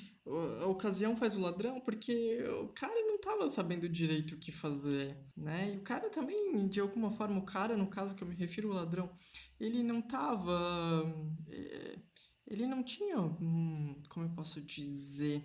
a 0.62 0.66
ocasião 0.68 1.18
faz 1.18 1.36
o 1.36 1.42
ladrão, 1.42 1.82
porque 1.82 2.42
o 2.62 2.70
cara 2.70 2.94
não 3.06 3.16
estava 3.16 3.48
sabendo 3.48 3.90
direito 3.90 4.36
o 4.36 4.40
que 4.40 4.52
fazer, 4.52 5.18
né? 5.36 5.74
E 5.74 5.78
o 5.78 5.84
cara 5.84 6.10
também, 6.10 6.68
de 6.68 6.80
alguma 6.80 7.12
forma, 7.12 7.40
o 7.40 7.46
cara, 7.46 7.76
no 7.76 7.88
caso 7.88 8.16
que 8.16 8.24
eu 8.24 8.28
me 8.28 8.36
refiro 8.36 8.70
ao 8.70 8.76
ladrão, 8.76 9.12
ele 9.60 9.84
não 9.84 10.00
estava... 10.00 11.04
É, 11.50 12.00
ele 12.48 12.66
não 12.66 12.82
tinha, 12.82 13.16
como 14.10 14.26
eu 14.26 14.30
posso 14.32 14.60
dizer 14.62 15.44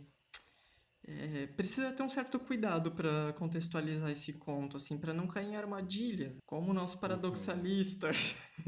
é, 1.06 1.46
precisa 1.48 1.92
ter 1.92 2.02
um 2.02 2.08
certo 2.08 2.38
cuidado 2.38 2.90
para 2.90 3.34
contextualizar 3.34 4.10
esse 4.10 4.32
conto, 4.32 4.78
assim, 4.78 4.96
para 4.96 5.12
não 5.12 5.26
cair 5.26 5.48
em 5.48 5.56
armadilhas, 5.56 6.32
como 6.46 6.70
o 6.70 6.74
nosso 6.74 6.96
paradoxalista. 6.98 8.08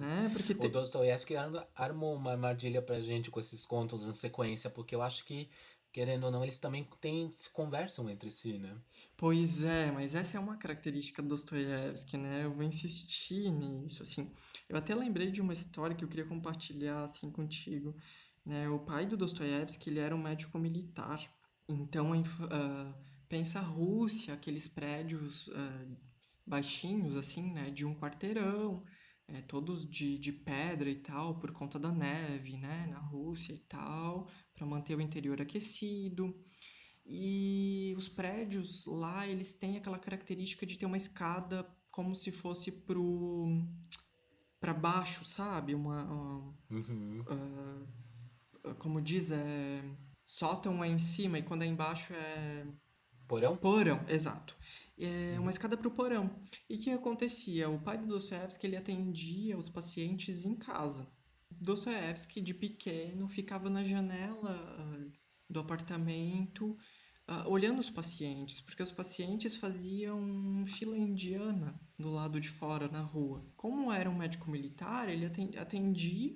né? 0.00 0.30
Porque 0.32 0.54
te... 0.54 0.66
O 0.66 0.70
Dostoiévski 0.70 1.34
armou 1.76 2.16
uma 2.16 2.32
armadilha 2.32 2.82
pra 2.82 3.00
gente 3.00 3.30
com 3.30 3.38
esses 3.38 3.64
contos 3.64 4.08
em 4.08 4.14
sequência, 4.14 4.68
porque 4.68 4.92
eu 4.92 5.00
acho 5.00 5.24
que, 5.24 5.48
querendo 5.92 6.24
ou 6.24 6.32
não, 6.32 6.42
eles 6.42 6.58
também 6.58 6.88
têm, 7.00 7.30
se 7.30 7.48
conversam 7.50 8.10
entre 8.10 8.30
si, 8.32 8.58
né? 8.58 8.76
Pois 9.16 9.62
é, 9.62 9.92
mas 9.92 10.16
essa 10.16 10.36
é 10.36 10.40
uma 10.40 10.56
característica 10.56 11.22
do 11.22 11.28
Dostoiévski, 11.28 12.16
né? 12.16 12.44
Eu 12.44 12.52
vou 12.52 12.64
insistir 12.64 13.52
nisso, 13.52 14.02
assim. 14.02 14.32
Eu 14.68 14.76
até 14.76 14.96
lembrei 14.96 15.30
de 15.30 15.40
uma 15.40 15.52
história 15.52 15.94
que 15.94 16.04
eu 16.04 16.08
queria 16.08 16.26
compartilhar, 16.26 17.04
assim, 17.04 17.30
contigo. 17.30 17.94
Né? 18.48 18.66
O 18.70 18.78
pai 18.78 19.04
do 19.04 19.14
Dostoiévski 19.14 19.90
ele 19.90 20.00
era 20.00 20.16
um 20.16 20.22
médico 20.22 20.58
militar. 20.58 21.22
Então, 21.68 22.12
uh, 22.18 22.94
pensa 23.28 23.58
a 23.58 23.62
Rússia, 23.62 24.32
aqueles 24.32 24.66
prédios 24.66 25.48
uh, 25.48 25.96
baixinhos, 26.46 27.14
assim, 27.14 27.52
né? 27.52 27.70
De 27.70 27.84
um 27.84 27.94
quarteirão, 27.94 28.82
é, 29.26 29.42
todos 29.42 29.86
de, 29.86 30.18
de 30.18 30.32
pedra 30.32 30.88
e 30.88 30.94
tal, 30.94 31.38
por 31.38 31.52
conta 31.52 31.78
da 31.78 31.92
neve, 31.92 32.56
né? 32.56 32.86
Na 32.90 32.98
Rússia 32.98 33.52
e 33.52 33.58
tal, 33.58 34.26
para 34.54 34.64
manter 34.64 34.96
o 34.96 35.02
interior 35.02 35.42
aquecido. 35.42 36.34
E 37.04 37.94
os 37.98 38.08
prédios 38.08 38.86
lá, 38.86 39.28
eles 39.28 39.52
têm 39.52 39.76
aquela 39.76 39.98
característica 39.98 40.64
de 40.64 40.78
ter 40.78 40.86
uma 40.86 40.96
escada 40.96 41.68
como 41.90 42.16
se 42.16 42.32
fosse 42.32 42.72
pro 42.72 43.62
para 44.58 44.72
baixo, 44.72 45.24
sabe? 45.26 45.74
Uma, 45.74 46.02
uma 46.04 46.54
uhum. 46.70 47.20
uh, 47.20 48.07
como 48.76 49.00
diz, 49.00 49.30
é, 49.30 49.82
sótão 50.24 50.82
é 50.82 50.88
em 50.88 50.98
cima 50.98 51.38
e 51.38 51.42
quando 51.42 51.62
é 51.62 51.66
embaixo 51.66 52.12
é 52.12 52.66
Porão? 53.28 53.56
Porão, 53.58 54.00
exato. 54.08 54.56
É 54.98 55.38
uma 55.38 55.50
escada 55.50 55.76
para 55.76 55.86
o 55.86 55.90
porão. 55.90 56.34
E 56.68 56.76
o 56.76 56.78
que 56.78 56.90
acontecia? 56.90 57.68
O 57.68 57.78
pai 57.78 57.98
do 57.98 58.06
Dostoiévski 58.06 58.66
ele 58.66 58.76
atendia 58.76 59.56
os 59.56 59.68
pacientes 59.68 60.46
em 60.46 60.56
casa. 60.56 61.06
Dostoiévski, 61.50 62.40
de 62.40 62.54
pequeno, 62.54 63.28
ficava 63.28 63.68
na 63.68 63.84
janela 63.84 64.78
uh, 64.80 65.12
do 65.48 65.60
apartamento 65.60 66.70
uh, 67.28 67.48
olhando 67.48 67.80
os 67.80 67.90
pacientes, 67.90 68.62
porque 68.62 68.82
os 68.82 68.90
pacientes 68.90 69.56
faziam 69.56 70.64
fila 70.66 70.96
indiana 70.96 71.78
do 71.98 72.10
lado 72.10 72.40
de 72.40 72.48
fora, 72.48 72.88
na 72.88 73.02
rua. 73.02 73.44
Como 73.56 73.92
era 73.92 74.08
um 74.08 74.16
médico 74.16 74.50
militar, 74.50 75.08
ele 75.08 75.26
atendia. 75.56 76.34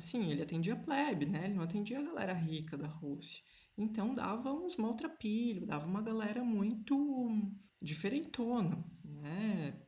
Assim, 0.00 0.30
ele 0.30 0.42
atendia 0.42 0.74
plebe, 0.74 1.26
né? 1.26 1.44
Ele 1.44 1.54
não 1.54 1.62
atendia 1.62 1.98
a 1.98 2.02
galera 2.02 2.32
rica 2.32 2.76
da 2.76 2.88
Rússia. 2.88 3.42
Então 3.76 4.14
dava 4.14 4.50
uns 4.50 4.76
maltrapilhos, 4.76 5.66
dava 5.66 5.86
uma 5.86 6.00
galera 6.00 6.42
muito 6.42 7.28
diferentona, 7.80 8.82
né? 9.04 9.78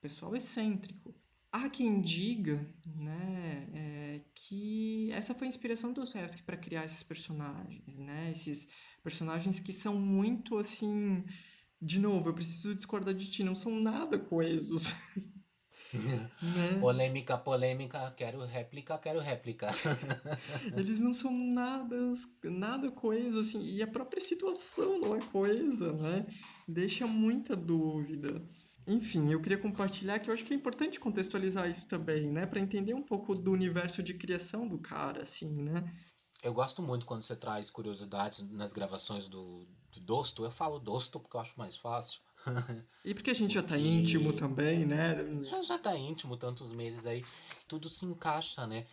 Pessoal 0.00 0.34
excêntrico. 0.34 1.14
Há 1.52 1.68
quem 1.70 2.00
diga, 2.00 2.66
né, 2.94 3.68
é, 3.72 4.20
que 4.34 5.10
essa 5.12 5.34
foi 5.34 5.46
a 5.46 5.48
inspiração 5.48 5.90
do 5.92 6.00
Dostoevsky 6.02 6.42
para 6.42 6.56
criar 6.56 6.84
esses 6.84 7.02
personagens, 7.02 7.96
né? 7.96 8.30
Esses 8.30 8.66
personagens 9.02 9.60
que 9.60 9.72
são 9.72 9.98
muito 9.98 10.58
assim, 10.58 11.24
de 11.80 11.98
novo, 11.98 12.28
eu 12.28 12.34
preciso 12.34 12.74
discordar 12.74 13.14
de 13.14 13.30
ti, 13.30 13.44
não 13.44 13.56
são 13.56 13.80
nada 13.80 14.18
coesos. 14.18 14.92
né? 15.92 16.30
Polêmica, 16.80 17.38
polêmica, 17.38 18.12
quero 18.16 18.44
réplica, 18.44 18.98
quero 18.98 19.20
réplica. 19.20 19.68
Eles 20.76 20.98
não 20.98 21.12
são 21.12 21.30
nada, 21.30 21.96
nada 22.44 22.90
coesos, 22.90 23.48
assim, 23.48 23.62
e 23.64 23.82
a 23.82 23.86
própria 23.86 24.20
situação 24.20 24.98
não 25.00 25.14
é 25.14 25.20
coesa, 25.20 25.92
né? 25.92 26.26
Deixa 26.66 27.06
muita 27.06 27.54
dúvida. 27.54 28.42
Enfim, 28.86 29.32
eu 29.32 29.40
queria 29.40 29.58
compartilhar 29.58 30.18
que 30.20 30.30
eu 30.30 30.34
acho 30.34 30.44
que 30.44 30.52
é 30.52 30.56
importante 30.56 31.00
contextualizar 31.00 31.68
isso 31.68 31.86
também, 31.86 32.30
né? 32.30 32.46
Para 32.46 32.60
entender 32.60 32.94
um 32.94 33.02
pouco 33.02 33.34
do 33.34 33.50
universo 33.50 34.02
de 34.02 34.14
criação 34.14 34.68
do 34.68 34.78
cara, 34.78 35.22
assim, 35.22 35.50
né? 35.50 35.92
Eu 36.42 36.54
gosto 36.54 36.80
muito 36.80 37.04
quando 37.04 37.22
você 37.22 37.34
traz 37.34 37.70
curiosidades 37.70 38.48
nas 38.50 38.72
gravações 38.72 39.26
do, 39.26 39.66
do 39.90 40.00
Dosto. 40.00 40.44
Eu 40.44 40.52
falo 40.52 40.78
Dosto 40.78 41.18
porque 41.18 41.36
eu 41.36 41.40
acho 41.40 41.58
mais 41.58 41.76
fácil. 41.76 42.20
E 43.04 43.14
porque 43.14 43.30
a 43.30 43.34
gente 43.34 43.54
já 43.54 43.62
tá 43.62 43.78
íntimo 43.78 44.32
também, 44.32 44.84
né? 44.84 45.16
Já, 45.44 45.62
já 45.62 45.78
tá 45.78 45.96
íntimo 45.96 46.36
tantos 46.36 46.72
meses 46.72 47.06
aí. 47.06 47.24
Tudo 47.68 47.88
se 47.88 48.04
encaixa, 48.04 48.66
né? 48.66 48.86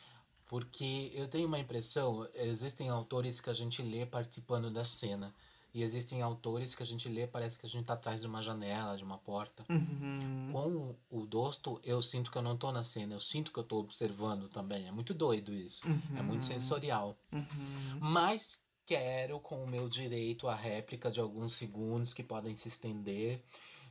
Porque 0.48 1.12
eu 1.14 1.28
tenho 1.28 1.48
uma 1.48 1.60
impressão, 1.60 2.28
existem 2.36 2.90
autores 2.90 3.40
que 3.40 3.50
a 3.50 3.54
gente 3.54 3.82
lê 3.82 4.06
participando 4.06 4.70
da 4.70 4.84
cena. 4.84 5.34
E 5.74 5.82
existem 5.82 6.22
autores 6.22 6.76
que 6.76 6.84
a 6.84 6.86
gente 6.86 7.10
lê, 7.10 7.26
parece 7.26 7.58
que 7.58 7.66
a 7.66 7.70
gente 7.70 7.86
tá 7.86 7.94
atrás 7.94 8.22
de 8.22 8.28
uma 8.28 8.44
janela, 8.44 8.96
de 8.96 9.04
uma 9.04 9.18
porta. 9.18 9.66
Uhum. 9.68 10.50
Com 10.52 10.96
o 11.10 11.26
Dosto, 11.26 11.82
eu 11.84 12.00
sinto 12.00 12.32
que 12.32 12.38
eu 12.38 12.44
não 12.44 12.56
tô 12.56 12.72
na 12.72 12.84
cena, 12.84 13.16
eu 13.16 13.20
sinto 13.20 13.52
que 13.52 13.58
eu 13.58 13.64
tô 13.64 13.80
observando 13.80 14.48
também. 14.50 14.88
É 14.88 14.92
muito 14.92 15.16
doido 15.16 15.52
isso. 15.52 15.88
Uhum. 15.88 16.18
É 16.18 16.22
muito 16.22 16.46
sensorial. 16.46 17.18
Uhum. 17.32 17.98
Mas 18.00 18.60
quero, 18.86 19.40
com 19.40 19.64
o 19.64 19.68
meu 19.68 19.88
direito 19.88 20.48
à 20.48 20.56
réplica 20.56 21.10
de 21.12 21.20
alguns 21.20 21.54
segundos 21.54 22.14
que 22.14 22.24
podem 22.24 22.56
se 22.56 22.68
estender, 22.68 23.42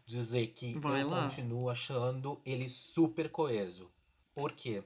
dizer 0.05 0.49
que 0.49 0.79
Vai 0.79 1.03
eu 1.03 1.09
lá. 1.09 1.23
continuo 1.23 1.71
achando 1.71 2.41
ele 2.45 2.69
super 2.69 3.31
coeso. 3.31 3.91
Por 4.35 4.53
quê? 4.53 4.83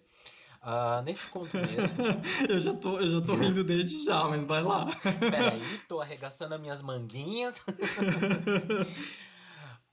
Uh, 0.62 1.00
nesse 1.04 1.26
conto 1.28 1.56
mesmo. 1.56 1.96
eu, 2.48 2.60
já 2.60 2.74
tô, 2.74 2.98
eu 2.98 3.08
já 3.08 3.20
tô 3.20 3.34
rindo 3.34 3.62
desde 3.62 4.04
já, 4.04 4.24
mas 4.26 4.44
vai 4.44 4.62
lá. 4.62 4.86
Peraí, 5.20 5.62
tô 5.86 6.00
arregaçando 6.00 6.54
as 6.54 6.60
minhas 6.60 6.82
manguinhas. 6.82 7.62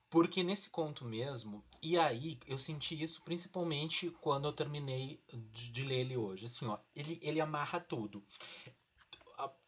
Porque 0.09 0.43
nesse 0.43 0.69
conto 0.69 1.05
mesmo, 1.05 1.63
e 1.81 1.97
aí 1.97 2.39
eu 2.47 2.59
senti 2.59 3.01
isso 3.01 3.21
principalmente 3.23 4.11
quando 4.21 4.47
eu 4.47 4.53
terminei 4.53 5.19
de, 5.51 5.71
de 5.71 5.83
ler 5.83 6.01
ele 6.01 6.17
hoje. 6.17 6.45
Assim, 6.45 6.65
ó, 6.67 6.77
ele, 6.95 7.19
ele 7.21 7.41
amarra 7.41 7.79
tudo. 7.79 8.23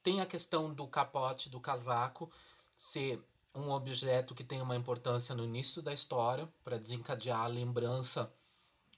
Tem 0.03 0.22
a 0.22 0.25
questão 0.25 0.74
do 0.74 0.88
capote 0.88 1.50
do 1.50 1.60
casaco 1.60 2.31
ser 2.77 3.23
um 3.56 3.71
objeto 3.71 4.36
que 4.36 4.43
tem 4.43 4.62
uma 4.62 4.75
importância 4.75 5.34
no 5.34 5.43
início 5.43 5.82
da 5.82 5.93
história 5.93 6.47
para 6.63 6.78
desencadear 6.78 7.41
a 7.41 7.47
lembrança 7.47 8.32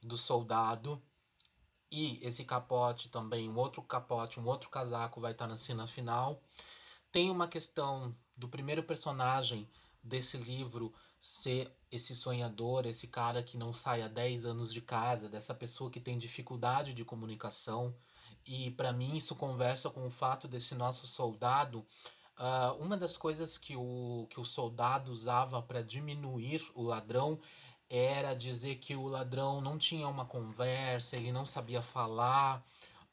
do 0.01 0.17
soldado 0.17 1.01
e 1.91 2.19
esse 2.21 2.43
capote 2.43 3.09
também, 3.09 3.49
um 3.49 3.57
outro 3.57 3.81
capote, 3.81 4.39
um 4.39 4.47
outro 4.47 4.69
casaco 4.69 5.21
vai 5.21 5.31
estar 5.31 5.47
na 5.47 5.55
cena 5.55 5.87
final. 5.87 6.41
Tem 7.11 7.29
uma 7.29 7.47
questão 7.47 8.13
do 8.35 8.47
primeiro 8.47 8.83
personagem 8.83 9.67
desse 10.03 10.37
livro 10.37 10.93
ser 11.19 11.71
esse 11.89 12.15
sonhador, 12.15 12.85
esse 12.85 13.07
cara 13.07 13.41
que 13.41 13.57
não 13.57 13.71
sai 13.71 14.01
há 14.01 14.07
10 14.07 14.45
anos 14.45 14.73
de 14.73 14.81
casa, 14.81 15.29
dessa 15.29 15.53
pessoa 15.53 15.89
que 15.89 15.99
tem 15.99 16.17
dificuldade 16.17 16.93
de 16.93 17.05
comunicação. 17.05 17.95
E 18.47 18.71
para 18.71 18.93
mim 18.93 19.17
isso 19.17 19.35
conversa 19.35 19.89
com 19.89 20.07
o 20.07 20.11
fato 20.11 20.47
desse 20.47 20.73
nosso 20.73 21.05
soldado. 21.05 21.85
Uh, 22.39 22.81
uma 22.81 22.95
das 22.95 23.17
coisas 23.17 23.57
que 23.57 23.75
o, 23.75 24.27
que 24.29 24.39
o 24.39 24.45
soldado 24.45 25.11
usava 25.11 25.61
para 25.61 25.81
diminuir 25.81 26.65
o 26.75 26.83
ladrão 26.83 27.39
era 27.89 28.33
dizer 28.33 28.75
que 28.75 28.95
o 28.95 29.07
ladrão 29.07 29.59
não 29.61 29.77
tinha 29.77 30.07
uma 30.07 30.25
conversa, 30.25 31.15
ele 31.15 31.31
não 31.31 31.45
sabia 31.45 31.81
falar, 31.81 32.63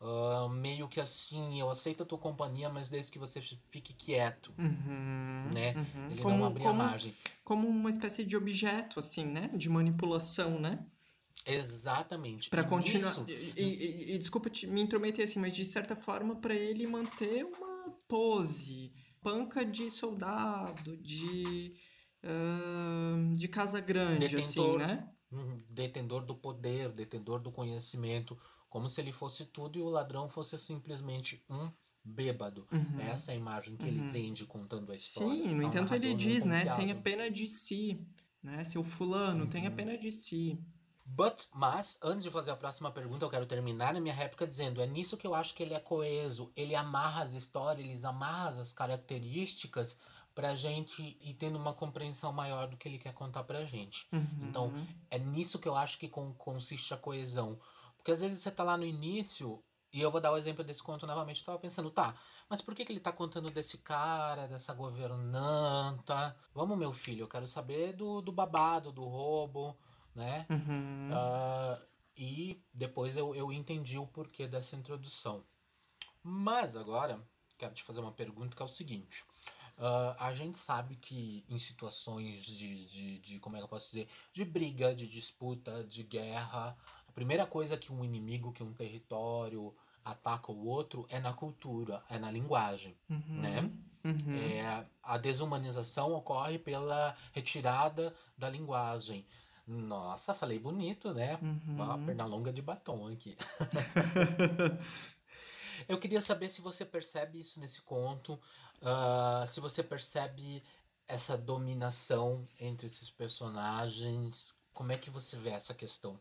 uh, 0.01 0.49
meio 0.49 0.89
que 0.89 1.01
assim, 1.01 1.61
eu 1.61 1.71
aceito 1.71 2.03
a 2.03 2.07
tua 2.07 2.19
companhia, 2.19 2.69
mas 2.69 2.89
desde 2.89 3.11
que 3.11 3.19
você 3.19 3.41
fique 3.41 3.93
quieto, 3.95 4.53
uhum, 4.59 5.51
né? 5.55 5.75
Uhum. 5.77 6.11
Ele 6.11 6.23
como, 6.23 6.39
não 6.39 6.47
abria 6.47 6.67
como, 6.67 6.83
margem. 6.83 7.15
Como 7.45 7.69
uma 7.69 7.91
espécie 7.91 8.25
de 8.25 8.37
objeto, 8.37 8.99
assim, 8.99 9.25
né? 9.25 9.51
De 9.55 9.69
manipulação, 9.69 10.59
né? 10.59 10.85
Exatamente. 11.45 12.49
Para 12.51 12.65
continuar. 12.65 13.11
Nisso... 13.11 13.27
E, 13.29 13.63
e, 13.63 14.15
e, 14.15 14.19
desculpa 14.19 14.49
te, 14.49 14.67
me 14.67 14.81
intrometer 14.81 15.25
assim, 15.25 15.39
mas 15.39 15.53
de 15.53 15.65
certa 15.65 15.95
forma 15.95 16.37
para 16.37 16.55
ele 16.55 16.87
manter 16.87 17.45
uma 17.45 17.91
pose, 18.09 18.93
panca 19.21 19.65
de 19.65 19.91
soldado, 19.91 20.97
de 20.97 21.75
uh, 22.25 23.37
de 23.37 23.49
casa 23.49 23.81
grande, 23.81 24.29
detentor, 24.29 24.81
assim, 24.81 24.87
né? 24.87 25.09
Detentor 25.69 26.25
do 26.25 26.35
poder, 26.35 26.91
detentor 26.91 27.41
do 27.41 27.51
conhecimento, 27.51 28.39
como 28.69 28.89
se 28.89 29.01
ele 29.01 29.13
fosse 29.13 29.45
tudo 29.47 29.79
e 29.79 29.83
o 29.83 29.89
ladrão 29.89 30.29
fosse 30.29 30.57
simplesmente 30.59 31.45
um 31.51 31.71
bêbado. 32.05 32.67
Uhum. 32.73 33.01
Essa 33.01 33.33
é 33.33 33.35
a 33.35 33.39
imagem 33.39 33.77
que 33.77 33.85
uhum. 33.85 33.89
ele 33.89 34.07
vende 34.09 34.45
contando 34.45 34.93
a 34.93 34.95
história. 34.95 35.31
Sim, 35.31 35.55
no 35.55 35.63
é 35.63 35.67
entanto 35.67 35.95
ele 35.95 36.15
diz, 36.15 36.45
né? 36.45 36.65
Tenha 36.77 36.95
pena 36.95 37.31
de 37.31 37.49
si, 37.49 38.01
né? 38.43 38.65
Seu 38.65 38.85
fulano, 38.85 39.45
uhum. 39.45 39.51
tenha 39.51 39.71
pena 39.71 39.97
de 39.99 40.13
si. 40.13 40.59
But, 41.07 41.49
mas, 41.53 41.99
antes 42.03 42.23
de 42.23 42.31
fazer 42.31 42.51
a 42.51 42.57
próxima 42.57 42.91
pergunta, 42.91 43.25
eu 43.25 43.31
quero 43.31 43.45
terminar 43.45 43.95
a 43.95 44.01
minha 44.01 44.15
réplica 44.15 44.47
dizendo: 44.47 44.81
é 44.81 44.87
nisso 44.87 45.17
que 45.17 45.27
eu 45.27 45.35
acho 45.35 45.55
que 45.55 45.63
ele 45.63 45.75
é 45.75 45.81
coeso. 45.81 46.51
Ele 46.57 46.75
amarra 46.75 47.23
as 47.23 47.33
histórias, 47.33 47.87
ele 47.87 48.07
amarra 48.07 48.49
as 48.49 48.73
características 48.73 49.97
pra 50.35 50.55
gente 50.55 51.17
ir 51.21 51.35
tendo 51.35 51.57
uma 51.57 51.73
compreensão 51.73 52.33
maior 52.33 52.67
do 52.67 52.77
que 52.77 52.89
ele 52.89 52.99
quer 52.99 53.13
contar 53.13 53.45
pra 53.45 53.65
gente. 53.65 54.07
Uhum. 54.13 54.49
Então, 54.49 54.73
é 55.11 55.19
nisso 55.19 55.59
que 55.59 55.69
eu 55.69 55.77
acho 55.77 55.99
que 55.99 56.09
consiste 56.09 56.93
a 56.93 56.97
coesão. 56.97 57.59
Porque 57.97 58.11
às 58.11 58.21
vezes 58.21 58.41
você 58.41 58.51
tá 58.51 58.65
lá 58.65 58.77
no 58.77 58.85
início, 58.85 59.63
e 59.93 60.01
eu 60.01 60.11
vou 60.11 60.21
dar 60.21 60.33
o 60.33 60.37
exemplo 60.37 60.65
desse 60.65 60.83
conto 60.83 61.07
novamente, 61.07 61.39
eu 61.39 61.47
tava 61.47 61.59
pensando, 61.59 61.89
tá, 61.91 62.17
mas 62.51 62.61
por 62.61 62.75
que, 62.75 62.85
que 62.85 62.93
ele 62.93 63.01
tá 63.01 63.13
contando 63.13 63.51
desse 63.51 63.79
cara, 63.79 64.49
dessa 64.49 64.75
governanta? 64.75 66.37
Vamos, 66.53 66.77
meu 66.77 66.93
filho, 66.93 67.23
eu 67.23 67.29
quero 67.29 67.47
saber 67.47 67.93
do, 67.93 68.21
do 68.21 68.33
babado, 68.33 68.91
do 68.91 69.05
roubo, 69.05 69.77
né? 70.15 70.47
Uhum. 70.49 71.11
Uh, 71.11 71.83
e 72.17 72.63
depois 72.73 73.17
eu, 73.17 73.35
eu 73.35 73.53
entendi 73.53 73.99
o 73.99 74.07
porquê 74.07 74.47
dessa 74.47 74.77
introdução. 74.77 75.45
Mas 76.23 76.77
agora, 76.77 77.21
quero 77.59 77.75
te 77.75 77.83
fazer 77.83 78.01
uma 78.01 78.13
pergunta 78.13 78.57
que 78.57 78.63
é 78.63 78.65
o 78.65 78.69
seguinte. 78.69 79.25
Uh, 79.77 80.15
a 80.19 80.33
gente 80.33 80.57
sabe 80.57 80.95
que 80.97 81.45
em 81.49 81.59
situações 81.59 82.45
de, 82.45 82.85
de, 82.87 83.19
de, 83.19 83.41
como 83.41 83.57
é 83.57 83.59
que 83.59 83.65
eu 83.65 83.69
posso 83.69 83.91
dizer, 83.91 84.09
de 84.33 84.45
briga, 84.45 84.95
de 84.95 85.09
disputa, 85.09 85.83
de 85.85 86.05
guerra, 86.05 86.77
a 87.09 87.13
primeira 87.13 87.45
coisa 87.45 87.77
que 87.77 87.93
um 87.93 88.05
inimigo, 88.05 88.53
que 88.53 88.63
um 88.63 88.73
território 88.73 89.75
ataca 90.05 90.53
o 90.53 90.67
outro 90.67 91.07
é 91.09 91.19
na 91.19 91.33
cultura, 91.33 92.05
é 92.09 92.19
na 92.19 92.31
linguagem, 92.31 92.97
uhum. 93.09 93.41
né? 93.41 93.71
Uhum. 94.05 94.37
É, 94.37 94.87
a 95.03 95.17
desumanização 95.17 96.13
ocorre 96.13 96.59
pela 96.59 97.17
retirada 97.33 98.15
da 98.37 98.51
linguagem. 98.51 99.27
Nossa, 99.67 100.35
falei 100.35 100.59
bonito, 100.59 101.15
né? 101.15 101.39
Uhum. 101.41 101.77
Ó, 101.79 101.97
perna 102.05 102.27
longa 102.27 102.53
de 102.53 102.61
batom 102.61 103.09
aqui. 103.09 103.35
Eu 105.89 105.99
queria 105.99 106.21
saber 106.21 106.51
se 106.51 106.61
você 106.61 106.85
percebe 106.85 107.41
isso 107.41 107.61
nesse 107.61 107.83
conto, 107.83 108.39
uh, 108.81 109.47
se 109.47 109.61
você 109.61 109.83
percebe 109.83 110.63
essa 111.07 111.37
dominação 111.37 112.47
entre 112.59 112.87
esses 112.87 113.11
personagens. 113.11 114.55
Como 114.73 114.93
é 114.93 114.97
que 114.97 115.11
você 115.11 115.37
vê 115.37 115.51
essa 115.51 115.75
questão? 115.75 116.19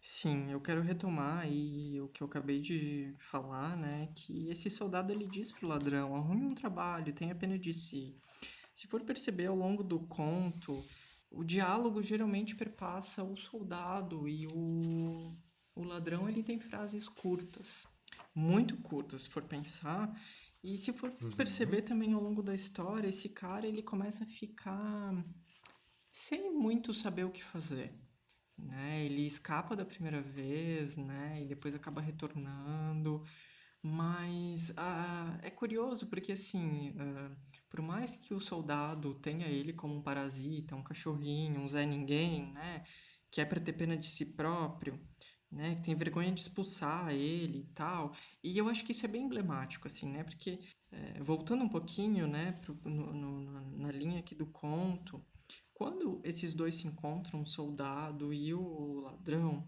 Sim, 0.00 0.50
eu 0.50 0.60
quero 0.60 0.80
retomar 0.80 1.40
aí 1.40 2.00
o 2.00 2.08
que 2.08 2.22
eu 2.22 2.26
acabei 2.26 2.60
de 2.60 3.14
falar, 3.18 3.76
né? 3.76 4.08
Que 4.14 4.48
esse 4.48 4.70
soldado 4.70 5.12
ele 5.12 5.26
diz 5.26 5.52
pro 5.52 5.68
ladrão: 5.68 6.16
arrume 6.16 6.46
um 6.46 6.54
trabalho, 6.54 7.12
tenha 7.12 7.34
pena 7.34 7.58
de 7.58 7.74
si. 7.74 8.16
se 8.74 8.86
for 8.86 9.02
perceber 9.02 9.46
ao 9.46 9.56
longo 9.56 9.84
do 9.84 10.00
conto, 10.00 10.82
o 11.30 11.44
diálogo 11.44 12.02
geralmente 12.02 12.56
perpassa 12.56 13.22
o 13.22 13.36
soldado 13.36 14.28
e 14.28 14.46
o, 14.48 15.36
o 15.74 15.84
ladrão 15.84 16.28
ele 16.28 16.42
tem 16.42 16.58
frases 16.58 17.08
curtas, 17.08 17.86
muito 18.34 18.76
curtas, 18.78 19.22
se 19.22 19.30
for 19.30 19.42
pensar. 19.42 20.12
E 20.62 20.76
se 20.76 20.92
for 20.92 21.10
uhum. 21.22 21.30
perceber 21.32 21.82
também 21.82 22.12
ao 22.12 22.22
longo 22.22 22.42
da 22.42 22.54
história, 22.54 23.08
esse 23.08 23.28
cara 23.28 23.66
ele 23.66 23.82
começa 23.82 24.24
a 24.24 24.26
ficar 24.26 25.24
sem 26.10 26.52
muito 26.52 26.92
saber 26.92 27.24
o 27.24 27.30
que 27.30 27.42
fazer. 27.42 27.94
Né? 28.58 29.04
Ele 29.06 29.26
escapa 29.26 29.74
da 29.74 29.86
primeira 29.86 30.20
vez, 30.20 30.96
né? 30.98 31.40
E 31.42 31.46
depois 31.46 31.74
acaba 31.74 32.00
retornando. 32.00 33.24
Mas 33.82 34.72
ah, 34.76 35.38
é 35.42 35.50
curioso 35.50 36.06
porque, 36.06 36.32
assim, 36.32 36.94
ah, 36.98 37.30
por 37.70 37.80
mais 37.80 38.14
que 38.14 38.34
o 38.34 38.40
soldado 38.40 39.14
tenha 39.14 39.46
ele 39.46 39.72
como 39.72 39.94
um 39.94 40.02
parasita, 40.02 40.76
um 40.76 40.82
cachorrinho, 40.82 41.60
um 41.60 41.68
Zé 41.68 41.86
Ninguém, 41.86 42.52
né? 42.52 42.84
Que 43.30 43.40
é 43.40 43.44
para 43.44 43.60
ter 43.60 43.72
pena 43.72 43.96
de 43.96 44.06
si 44.06 44.26
próprio, 44.26 45.00
né? 45.50 45.74
Que 45.76 45.82
tem 45.82 45.94
vergonha 45.94 46.32
de 46.32 46.40
expulsar 46.40 47.10
ele 47.10 47.60
e 47.60 47.72
tal. 47.72 48.14
E 48.42 48.58
eu 48.58 48.68
acho 48.68 48.84
que 48.84 48.92
isso 48.92 49.06
é 49.06 49.08
bem 49.08 49.24
emblemático, 49.24 49.86
assim, 49.86 50.08
né? 50.10 50.24
Porque, 50.24 50.60
é, 50.92 51.22
voltando 51.22 51.64
um 51.64 51.68
pouquinho, 51.68 52.26
né, 52.26 52.52
pro, 52.52 52.74
no, 52.84 53.12
no, 53.14 53.78
na 53.78 53.90
linha 53.92 54.20
aqui 54.20 54.34
do 54.34 54.46
conto, 54.46 55.24
quando 55.72 56.20
esses 56.22 56.52
dois 56.52 56.74
se 56.74 56.86
encontram, 56.86 57.40
o 57.42 57.46
soldado 57.46 58.34
e 58.34 58.52
o 58.52 59.00
ladrão, 59.00 59.66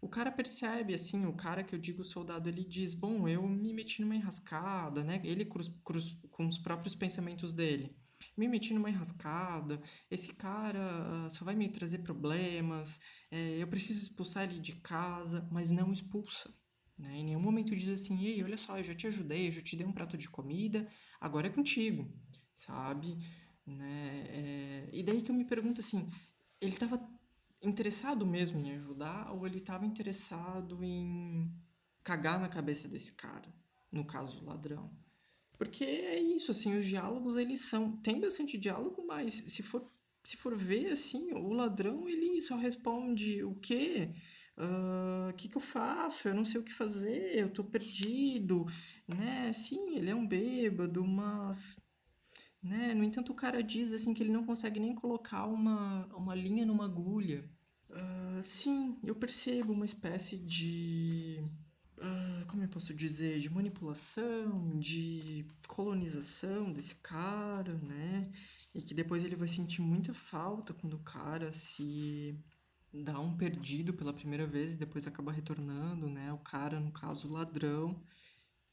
o 0.00 0.08
cara 0.08 0.30
percebe, 0.30 0.94
assim, 0.94 1.26
o 1.26 1.32
cara 1.32 1.62
que 1.62 1.74
eu 1.74 1.78
digo 1.78 2.02
soldado, 2.02 2.48
ele 2.48 2.64
diz: 2.64 2.94
Bom, 2.94 3.28
eu 3.28 3.46
me 3.46 3.72
meti 3.72 4.00
numa 4.00 4.16
enrascada, 4.16 5.04
né? 5.04 5.20
Ele 5.24 5.44
cruz, 5.44 5.68
cruz, 5.84 6.16
com 6.30 6.48
os 6.48 6.58
próprios 6.58 6.94
pensamentos 6.94 7.52
dele. 7.52 7.94
Me 8.36 8.48
meti 8.48 8.72
numa 8.74 8.90
enrascada, 8.90 9.80
esse 10.10 10.32
cara 10.34 11.26
uh, 11.26 11.30
só 11.30 11.44
vai 11.44 11.54
me 11.54 11.68
trazer 11.68 11.98
problemas, 11.98 12.98
é, 13.30 13.56
eu 13.56 13.66
preciso 13.66 14.00
expulsar 14.02 14.44
ele 14.44 14.60
de 14.60 14.74
casa, 14.76 15.48
mas 15.50 15.70
não 15.70 15.92
expulsa. 15.92 16.52
Né? 16.98 17.16
Em 17.16 17.24
nenhum 17.24 17.40
momento 17.40 17.76
diz 17.76 17.88
assim: 17.88 18.22
Ei, 18.24 18.42
olha 18.42 18.56
só, 18.56 18.78
eu 18.78 18.84
já 18.84 18.94
te 18.94 19.06
ajudei, 19.06 19.48
eu 19.48 19.52
já 19.52 19.62
te 19.62 19.76
dei 19.76 19.86
um 19.86 19.92
prato 19.92 20.16
de 20.16 20.28
comida, 20.28 20.86
agora 21.20 21.46
é 21.46 21.50
contigo, 21.50 22.10
sabe? 22.54 23.18
Né? 23.66 24.24
É, 24.28 24.90
e 24.92 25.02
daí 25.02 25.22
que 25.22 25.30
eu 25.30 25.34
me 25.34 25.44
pergunto 25.44 25.80
assim: 25.80 26.06
ele 26.60 26.72
estava 26.72 26.98
interessado 27.62 28.26
mesmo 28.26 28.60
em 28.60 28.72
ajudar 28.72 29.32
ou 29.32 29.46
ele 29.46 29.58
estava 29.58 29.84
interessado 29.84 30.82
em 30.82 31.52
cagar 32.02 32.40
na 32.40 32.48
cabeça 32.48 32.88
desse 32.88 33.12
cara, 33.12 33.52
no 33.90 34.04
caso 34.04 34.40
o 34.40 34.46
ladrão? 34.46 34.90
Porque 35.58 35.84
é 35.84 36.18
isso, 36.18 36.50
assim, 36.50 36.76
os 36.76 36.86
diálogos 36.86 37.36
eles 37.36 37.60
são 37.60 37.96
tem 37.98 38.18
bastante 38.18 38.56
diálogo, 38.56 39.04
mas 39.06 39.44
se 39.46 39.62
for 39.62 39.86
se 40.24 40.36
for 40.36 40.56
ver 40.56 40.92
assim, 40.92 41.32
o 41.32 41.52
ladrão 41.52 42.08
ele 42.08 42.40
só 42.40 42.56
responde 42.56 43.42
o 43.42 43.54
quê? 43.54 44.10
O 44.56 45.30
uh, 45.30 45.34
que, 45.34 45.48
que 45.48 45.56
eu 45.56 45.60
faço? 45.60 46.28
Eu 46.28 46.34
não 46.34 46.44
sei 46.44 46.60
o 46.60 46.64
que 46.64 46.72
fazer, 46.72 47.38
eu 47.38 47.50
tô 47.50 47.64
perdido, 47.64 48.66
né? 49.08 49.52
Sim, 49.52 49.96
ele 49.96 50.10
é 50.10 50.14
um 50.14 50.26
bêbado, 50.26 51.02
mas 51.06 51.76
né? 52.62 52.94
No 52.94 53.04
entanto, 53.04 53.32
o 53.32 53.34
cara 53.34 53.62
diz 53.62 53.92
assim 53.92 54.12
que 54.12 54.22
ele 54.22 54.32
não 54.32 54.44
consegue 54.44 54.78
nem 54.78 54.94
colocar 54.94 55.46
uma, 55.46 56.06
uma 56.14 56.34
linha 56.34 56.66
numa 56.66 56.84
agulha. 56.84 57.44
Uh, 57.88 58.42
sim, 58.44 58.98
eu 59.02 59.14
percebo 59.14 59.72
uma 59.72 59.84
espécie 59.84 60.36
de. 60.36 61.40
Uh, 61.98 62.46
como 62.46 62.62
eu 62.62 62.68
posso 62.68 62.94
dizer? 62.94 63.40
De 63.40 63.50
manipulação, 63.50 64.78
de 64.78 65.44
colonização 65.66 66.72
desse 66.72 66.94
cara, 66.96 67.74
né? 67.78 68.30
E 68.74 68.82
que 68.82 68.94
depois 68.94 69.24
ele 69.24 69.36
vai 69.36 69.48
sentir 69.48 69.80
muita 69.82 70.14
falta 70.14 70.72
quando 70.74 70.94
o 70.94 71.00
cara 71.00 71.50
se 71.52 72.38
dá 72.92 73.18
um 73.20 73.36
perdido 73.36 73.94
pela 73.94 74.12
primeira 74.12 74.46
vez 74.46 74.74
e 74.74 74.78
depois 74.78 75.06
acaba 75.06 75.32
retornando, 75.32 76.08
né? 76.08 76.32
O 76.32 76.38
cara, 76.38 76.80
no 76.80 76.92
caso, 76.92 77.28
o 77.28 77.32
ladrão. 77.32 78.00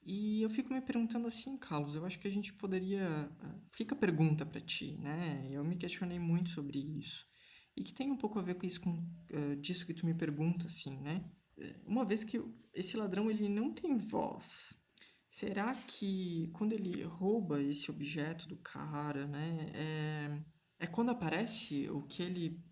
E 0.09 0.41
eu 0.41 0.49
fico 0.49 0.73
me 0.73 0.79
perguntando 0.79 1.27
assim, 1.27 1.57
Carlos, 1.57 1.95
eu 1.95 2.05
acho 2.05 2.17
que 2.17 2.29
a 2.29 2.31
gente 2.31 2.53
poderia. 2.53 3.29
Ah, 3.41 3.55
fica 3.73 3.93
a 3.93 3.97
pergunta 3.97 4.45
para 4.45 4.61
ti, 4.61 4.97
né? 4.97 5.45
Eu 5.51 5.65
me 5.65 5.75
questionei 5.75 6.17
muito 6.17 6.49
sobre 6.49 6.79
isso. 6.79 7.27
E 7.75 7.83
que 7.83 7.93
tem 7.93 8.09
um 8.09 8.15
pouco 8.15 8.39
a 8.39 8.41
ver 8.41 8.55
com 8.55 8.65
isso, 8.65 8.79
com, 8.79 8.91
uh, 8.91 9.55
disso 9.57 9.85
que 9.85 9.93
tu 9.93 10.05
me 10.05 10.13
pergunta, 10.13 10.65
assim, 10.65 10.97
né? 11.01 11.29
Eh, 11.57 11.75
uma 11.85 12.05
vez 12.05 12.23
que 12.23 12.41
esse 12.73 12.95
ladrão 12.95 13.29
ele 13.29 13.49
não 13.49 13.73
tem 13.73 13.97
voz, 13.97 14.73
será 15.27 15.75
que 15.75 16.49
quando 16.53 16.71
ele 16.71 17.03
rouba 17.03 17.61
esse 17.61 17.91
objeto 17.91 18.47
do 18.47 18.55
cara, 18.55 19.27
né? 19.27 19.71
É, 19.73 20.85
é 20.85 20.87
quando 20.87 21.11
aparece 21.11 21.89
o 21.89 22.01
que 22.03 22.23
ele. 22.23 22.63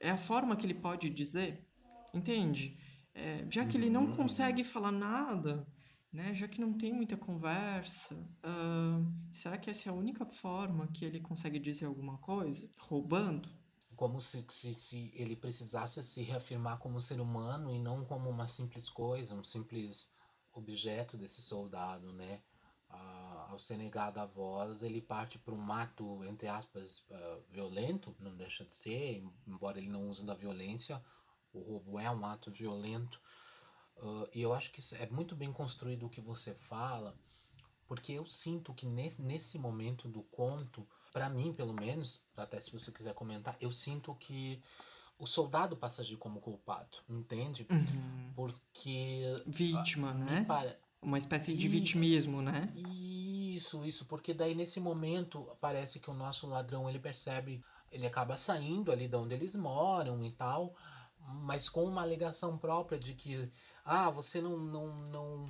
É 0.00 0.10
a 0.10 0.16
forma 0.16 0.56
que 0.56 0.66
ele 0.66 0.74
pode 0.74 1.08
dizer? 1.08 1.64
Entende? 2.12 2.76
É, 3.14 3.46
já 3.48 3.64
que 3.64 3.76
ele 3.76 3.88
não 3.88 4.06
uhum. 4.06 4.16
consegue 4.16 4.64
falar 4.64 4.90
nada 4.90 5.64
né? 6.12 6.34
Já 6.34 6.48
que 6.48 6.60
não 6.60 6.72
tem 6.72 6.92
muita 6.92 7.16
conversa, 7.16 8.14
uh, 8.14 9.32
será 9.32 9.56
que 9.56 9.70
essa 9.70 9.88
é 9.88 9.92
a 9.92 9.94
única 9.94 10.26
forma 10.26 10.88
que 10.88 11.04
ele 11.04 11.20
consegue 11.20 11.58
dizer 11.58 11.86
alguma 11.86 12.18
coisa? 12.18 12.68
Roubando? 12.78 13.48
Como 13.94 14.20
se, 14.20 14.44
se, 14.48 14.74
se 14.74 15.12
ele 15.14 15.36
precisasse 15.36 16.02
se 16.02 16.22
reafirmar 16.22 16.78
como 16.78 17.00
ser 17.00 17.20
humano 17.20 17.74
e 17.74 17.78
não 17.78 18.04
como 18.04 18.30
uma 18.30 18.46
simples 18.46 18.88
coisa, 18.88 19.34
um 19.34 19.44
simples 19.44 20.12
objeto 20.52 21.16
desse 21.16 21.40
soldado, 21.42 22.12
né? 22.12 22.42
Uh, 22.90 23.52
ao 23.52 23.58
ser 23.58 23.76
negado 23.76 24.18
a 24.18 24.26
voz, 24.26 24.82
ele 24.82 25.00
parte 25.00 25.38
para 25.38 25.54
um 25.54 25.72
ato, 25.72 26.24
entre 26.24 26.48
aspas, 26.48 27.06
uh, 27.10 27.44
violento, 27.48 28.16
não 28.18 28.36
deixa 28.36 28.64
de 28.64 28.74
ser, 28.74 29.22
embora 29.46 29.78
ele 29.78 29.88
não 29.88 30.08
use 30.08 30.24
da 30.24 30.34
violência, 30.34 31.00
o 31.52 31.60
roubo 31.60 32.00
é 32.00 32.10
um 32.10 32.26
ato 32.26 32.50
violento, 32.50 33.20
Uh, 34.02 34.28
e 34.34 34.40
eu 34.40 34.52
acho 34.54 34.72
que 34.72 34.82
é 34.96 35.06
muito 35.10 35.36
bem 35.36 35.52
construído 35.52 36.06
o 36.06 36.10
que 36.10 36.20
você 36.20 36.54
fala, 36.54 37.14
porque 37.86 38.12
eu 38.12 38.24
sinto 38.24 38.72
que 38.72 38.86
nesse, 38.86 39.20
nesse 39.20 39.58
momento 39.58 40.08
do 40.08 40.22
conto, 40.22 40.86
para 41.12 41.28
mim 41.28 41.52
pelo 41.52 41.74
menos, 41.74 42.24
até 42.36 42.58
se 42.60 42.72
você 42.72 42.90
quiser 42.90 43.12
comentar, 43.12 43.56
eu 43.60 43.70
sinto 43.70 44.14
que 44.14 44.62
o 45.18 45.26
soldado 45.26 45.76
passa 45.76 46.00
a 46.00 46.02
agir 46.02 46.16
como 46.16 46.40
culpado, 46.40 46.96
entende? 47.08 47.66
Uhum. 47.70 48.32
Porque. 48.34 49.22
Vítima, 49.46 50.12
uh, 50.12 50.18
né? 50.18 50.44
Para... 50.48 50.74
Uma 51.02 51.18
espécie 51.18 51.54
de 51.54 51.66
e... 51.66 51.68
vitimismo, 51.68 52.40
né? 52.40 52.72
Isso, 52.74 53.84
isso, 53.84 54.06
porque 54.06 54.32
daí 54.32 54.54
nesse 54.54 54.80
momento 54.80 55.46
parece 55.60 56.00
que 56.00 56.10
o 56.10 56.14
nosso 56.14 56.46
ladrão 56.46 56.88
ele 56.88 56.98
percebe, 56.98 57.62
ele 57.92 58.06
acaba 58.06 58.34
saindo 58.34 58.90
ali 58.90 59.06
de 59.06 59.16
onde 59.16 59.34
eles 59.34 59.54
moram 59.54 60.24
e 60.24 60.32
tal, 60.32 60.74
mas 61.18 61.68
com 61.68 61.84
uma 61.84 62.00
alegação 62.00 62.56
própria 62.56 62.98
de 62.98 63.14
que 63.14 63.50
ah, 63.90 64.08
você 64.08 64.40
não, 64.40 64.56
não, 64.56 64.86
não, 65.10 65.46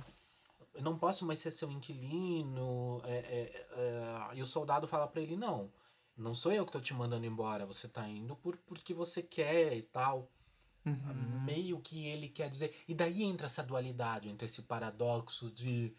não 0.79 0.97
posso 0.97 1.23
mais 1.25 1.39
ser 1.39 1.51
seu 1.51 1.69
inquilino. 1.69 2.99
É, 3.05 3.17
é, 3.17 3.67
é, 3.75 4.35
e 4.35 4.41
o 4.41 4.47
soldado 4.47 4.87
fala 4.87 5.07
para 5.07 5.21
ele, 5.21 5.35
não, 5.37 5.71
não 6.17 6.33
sou 6.33 6.51
eu 6.51 6.65
que 6.65 6.71
tô 6.71 6.81
te 6.81 6.91
mandando 6.91 7.25
embora, 7.25 7.67
você 7.67 7.87
tá 7.87 8.07
indo 8.09 8.35
por, 8.35 8.57
porque 8.57 8.95
você 8.95 9.21
quer 9.21 9.77
e 9.77 9.83
tal. 9.83 10.27
Uhum. 10.83 11.41
Meio 11.45 11.79
que 11.79 12.07
ele 12.07 12.27
quer 12.27 12.49
dizer. 12.49 12.75
E 12.87 12.95
daí 12.95 13.21
entra 13.21 13.45
essa 13.45 13.61
dualidade, 13.61 14.27
entre 14.27 14.47
esse 14.47 14.63
paradoxo 14.63 15.51
de 15.51 15.95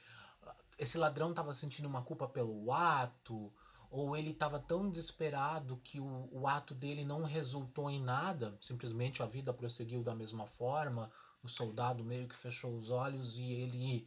esse 0.76 0.98
ladrão 0.98 1.32
tava 1.32 1.54
sentindo 1.54 1.86
uma 1.86 2.02
culpa 2.02 2.26
pelo 2.26 2.72
ato, 2.72 3.52
ou 3.88 4.16
ele 4.16 4.30
estava 4.30 4.58
tão 4.58 4.90
desesperado 4.90 5.80
que 5.84 6.00
o, 6.00 6.28
o 6.32 6.48
ato 6.48 6.74
dele 6.74 7.04
não 7.04 7.22
resultou 7.22 7.88
em 7.88 8.02
nada, 8.02 8.58
simplesmente 8.60 9.22
a 9.22 9.26
vida 9.26 9.54
prosseguiu 9.54 10.02
da 10.02 10.12
mesma 10.12 10.44
forma, 10.44 11.08
o 11.42 11.48
soldado 11.48 12.04
meio 12.04 12.28
que 12.28 12.36
fechou 12.36 12.76
os 12.76 12.90
olhos 12.90 13.38
e 13.38 13.52
ele 13.52 14.06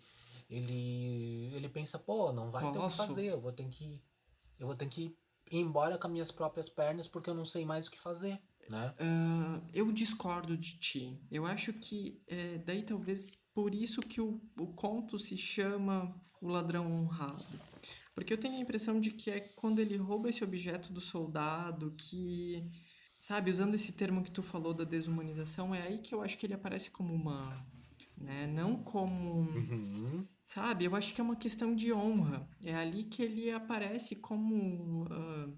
ele 0.50 1.52
ele 1.54 1.70
pensa, 1.70 1.98
pô, 1.98 2.32
não 2.32 2.52
vai 2.52 2.72
ter 2.72 2.78
o 2.78 2.90
que 2.90 2.96
fazer, 2.96 3.26
eu 3.26 3.42
vou 3.42 3.52
ter 3.52 3.68
que 3.68 4.02
eu 4.60 4.68
vou 4.68 4.76
ter 4.76 4.88
que 4.88 5.16
ir 5.52 5.60
embora 5.60 5.98
com 5.98 6.08
as 6.08 6.14
minhas 6.14 6.32
próprias 6.32 6.70
pernas 6.70 7.08
porque 7.08 7.30
eu 7.30 7.36
não 7.36 7.46
sei 7.46 7.66
mais 7.66 7.88
o 7.88 7.92
que 7.92 8.00
fazer, 8.00 8.40
né? 8.70 8.94
Uh, 9.00 9.68
eu 9.74 9.92
discordo 9.92 10.58
de 10.58 10.78
ti. 10.78 11.20
Eu 11.32 11.46
acho 11.46 11.74
que 11.74 12.22
é, 12.28 12.58
daí 12.60 12.84
talvez 12.84 13.38
por 13.54 13.74
isso 13.74 14.02
que 14.02 14.20
o, 14.20 14.42
o 14.58 14.68
conto 14.68 15.18
se 15.20 15.38
chama 15.38 16.14
O 16.42 16.48
Ladrão 16.48 16.92
Honrado. 16.92 17.44
Porque 18.14 18.32
eu 18.32 18.38
tenho 18.38 18.56
a 18.56 18.62
impressão 18.62 19.00
de 19.00 19.12
que 19.12 19.30
é 19.30 19.40
quando 19.42 19.80
ele 19.80 19.98
rouba 19.98 20.30
esse 20.30 20.44
objeto 20.44 20.94
do 20.94 21.02
soldado 21.02 21.94
que 21.98 22.72
Sabe, 23.28 23.50
usando 23.50 23.74
esse 23.74 23.92
termo 23.92 24.22
que 24.22 24.30
tu 24.30 24.44
falou 24.44 24.72
da 24.72 24.84
desumanização, 24.84 25.74
é 25.74 25.82
aí 25.82 25.98
que 25.98 26.14
eu 26.14 26.22
acho 26.22 26.38
que 26.38 26.46
ele 26.46 26.54
aparece 26.54 26.92
como 26.92 27.12
humano, 27.12 27.60
né? 28.16 28.46
Não 28.46 28.76
como, 28.76 29.50
uhum. 29.50 30.28
sabe? 30.46 30.86
Eu 30.86 30.96
acho 30.96 31.12
que 31.12 31.20
é 31.20 31.24
uma 31.24 31.36
questão 31.36 31.74
de 31.74 31.92
honra. 31.92 32.48
É 32.64 32.76
ali 32.76 33.04
que 33.04 33.24
ele 33.24 33.50
aparece 33.50 34.16
como 34.16 35.06
uh, 35.06 35.58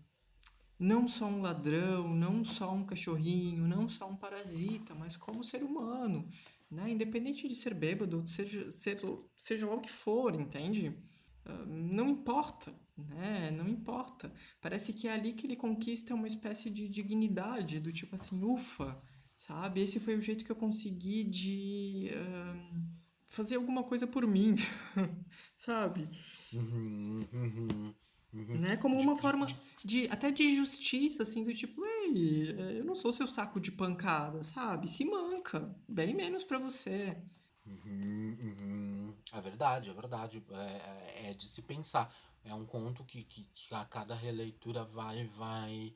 não 0.80 1.10
só 1.10 1.26
um 1.26 1.42
ladrão, 1.42 2.16
não 2.16 2.46
só 2.46 2.74
um 2.74 2.86
cachorrinho, 2.86 3.68
não 3.68 3.90
só 3.90 4.10
um 4.10 4.16
parasita, 4.16 4.96
mas 4.96 5.18
como 5.18 5.44
ser 5.44 5.62
humano, 5.62 6.26
né? 6.72 6.90
Independente 6.90 7.50
de 7.50 7.56
ser 7.56 7.74
bêbado, 7.74 8.26
seja, 8.26 8.72
ser, 8.72 9.02
seja 9.36 9.68
lá 9.68 9.76
o 9.76 9.82
que 9.82 9.92
for, 9.92 10.34
entende? 10.36 10.98
Não 11.66 12.10
importa, 12.10 12.74
né? 12.98 13.52
Não 13.52 13.68
importa. 13.68 14.32
Parece 14.62 14.94
que 14.94 15.08
é 15.08 15.14
ali 15.14 15.34
que 15.34 15.46
ele 15.48 15.56
conquista 15.56 16.16
uma 16.16 16.28
espécie 16.28 16.70
de 16.70 16.88
dignidade, 16.88 17.80
do 17.80 17.92
tipo 17.92 18.16
assim, 18.16 18.44
ufa, 18.44 19.02
sabe? 19.36 19.82
Esse 19.82 20.00
foi 20.00 20.16
o 20.16 20.22
jeito 20.22 20.44
que 20.44 20.52
eu 20.52 20.56
consegui 20.56 21.24
de 21.24 22.10
uh, 22.14 22.82
fazer 23.30 23.56
alguma 23.56 23.84
coisa 23.84 24.08
por 24.08 24.26
mim, 24.26 24.56
sabe? 25.56 26.10
Né? 28.34 28.78
Como 28.78 29.00
uma 29.00 29.16
forma 29.16 29.48
de 29.84 30.08
até 30.10 30.32
de 30.32 30.56
justiça, 30.56 31.24
assim, 31.24 31.44
do 31.44 31.54
tipo, 31.54 31.84
ei, 31.86 32.56
eu 32.78 32.86
não 32.86 32.96
sou 32.96 33.12
seu 33.12 33.28
saco 33.28 33.60
de 33.60 33.72
pancada, 33.72 34.44
sabe? 34.44 34.90
Se 34.90 35.06
manca, 35.06 35.76
bem 35.88 36.14
menos 36.14 36.44
para 36.44 36.60
você. 36.60 37.18
Uhum, 37.66 38.38
uhum. 38.42 38.77
É 39.34 39.42
verdade, 39.42 39.90
é 39.90 39.94
verdade. 39.94 40.44
É, 40.52 40.56
é, 40.56 41.30
é, 41.30 41.34
de 41.34 41.48
se 41.48 41.62
pensar. 41.62 42.14
É 42.46 42.54
um 42.54 42.66
conto 42.66 43.04
que, 43.04 43.24
que, 43.24 43.44
que 43.54 43.76
a 43.76 43.84
cada 43.86 44.16
releitura 44.16 44.84
vai, 44.86 45.26
vai. 45.38 45.94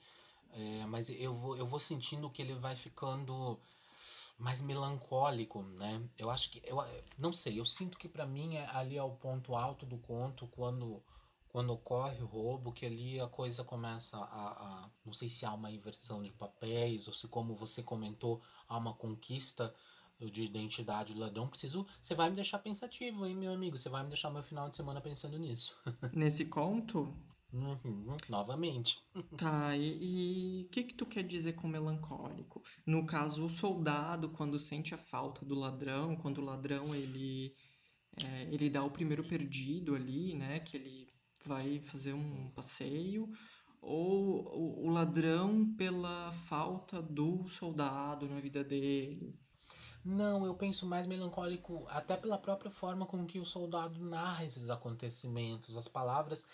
É, 0.54 0.86
mas 0.86 1.10
eu 1.10 1.34
vou, 1.34 1.56
eu 1.56 1.66
vou 1.66 1.80
sentindo 1.80 2.30
que 2.30 2.42
ele 2.42 2.56
vai 2.56 2.76
ficando 2.76 3.60
mais 4.38 4.62
melancólico, 4.62 5.64
né? 5.64 6.02
Eu 6.18 6.30
acho 6.30 6.52
que. 6.52 6.62
Eu 6.66 6.84
não 7.18 7.32
sei, 7.32 7.60
eu 7.60 7.66
sinto 7.66 7.98
que 7.98 8.10
para 8.10 8.26
mim 8.26 8.56
é, 8.56 8.68
ali 8.72 8.98
é 8.98 9.04
o 9.04 9.12
ponto 9.12 9.56
alto 9.56 9.86
do 9.86 9.98
conto 9.98 10.48
quando 10.48 11.02
quando 11.52 11.74
ocorre 11.74 12.24
o 12.24 12.26
roubo, 12.26 12.72
que 12.72 12.86
ali 12.86 13.20
a 13.20 13.28
coisa 13.28 13.62
começa 13.62 14.16
a, 14.18 14.22
a, 14.22 14.90
Não 15.06 15.12
sei 15.12 15.28
se 15.28 15.46
há 15.46 15.54
uma 15.54 15.70
inversão 15.70 16.24
de 16.24 16.32
papéis, 16.32 17.08
ou 17.10 17.14
se, 17.14 17.28
como 17.28 17.54
você 17.56 17.84
comentou, 17.84 18.42
há 18.70 18.78
uma 18.78 18.94
conquista 18.94 19.74
de 20.30 20.44
identidade 20.44 21.14
do 21.14 21.20
ladrão. 21.20 21.48
Preciso. 21.48 21.86
Você 22.02 22.14
vai 22.14 22.30
me 22.30 22.36
deixar 22.36 22.60
pensativo, 22.60 23.26
hein, 23.26 23.36
meu 23.36 23.54
amigo? 23.54 23.78
Você 23.78 23.90
vai 23.90 24.04
me 24.04 24.10
deixar 24.10 24.30
meu 24.30 24.44
final 24.44 24.70
de 24.70 24.76
semana 24.76 25.02
pensando 25.02 25.38
nisso. 25.38 25.76
Nesse 26.14 26.46
conto? 26.46 27.14
Uhum, 27.54 28.16
novamente. 28.30 29.02
Tá, 29.38 29.76
e 29.76 30.64
o 30.66 30.70
que 30.70 30.84
que 30.84 30.94
tu 30.94 31.06
quer 31.06 31.24
dizer 31.24 31.54
com 31.54 31.68
melancólico? 31.68 32.64
No 32.86 33.06
caso, 33.06 33.46
o 33.46 33.50
soldado, 33.50 34.30
quando 34.30 34.60
sente 34.60 34.94
a 34.94 34.98
falta 34.98 35.46
do 35.46 35.56
ladrão, 35.56 36.16
quando 36.16 36.38
o 36.38 36.46
ladrão, 36.46 36.96
ele, 36.96 37.54
é, 38.24 38.44
ele 38.52 38.70
dá 38.70 38.84
o 38.84 38.92
primeiro 38.92 39.24
perdido 39.24 39.96
ali, 39.96 40.34
né? 40.36 40.60
Que 40.60 40.78
ele 40.78 41.08
vai 41.46 41.80
fazer 41.80 42.14
um 42.14 42.50
passeio, 42.52 43.30
ou 43.82 44.46
o, 44.46 44.88
o 44.88 44.90
ladrão 44.90 45.74
pela 45.76 46.32
falta 46.32 47.02
do 47.02 47.48
soldado 47.50 48.30
na 48.30 48.40
vida 48.40 48.64
dele. 48.64 49.36
Não, 50.04 50.46
eu 50.46 50.56
penso 50.56 50.86
mais 50.86 51.06
melancólico 51.06 51.86
até 51.90 52.18
pela 52.18 52.38
própria 52.38 52.72
forma 52.72 53.06
com 53.06 53.26
que 53.26 53.40
o 53.40 53.46
soldado 53.46 54.00
narra 54.04 54.44
esses 54.44 54.70
acontecimentos. 54.70 55.78
As 55.78 55.88
palavras, 55.88 56.46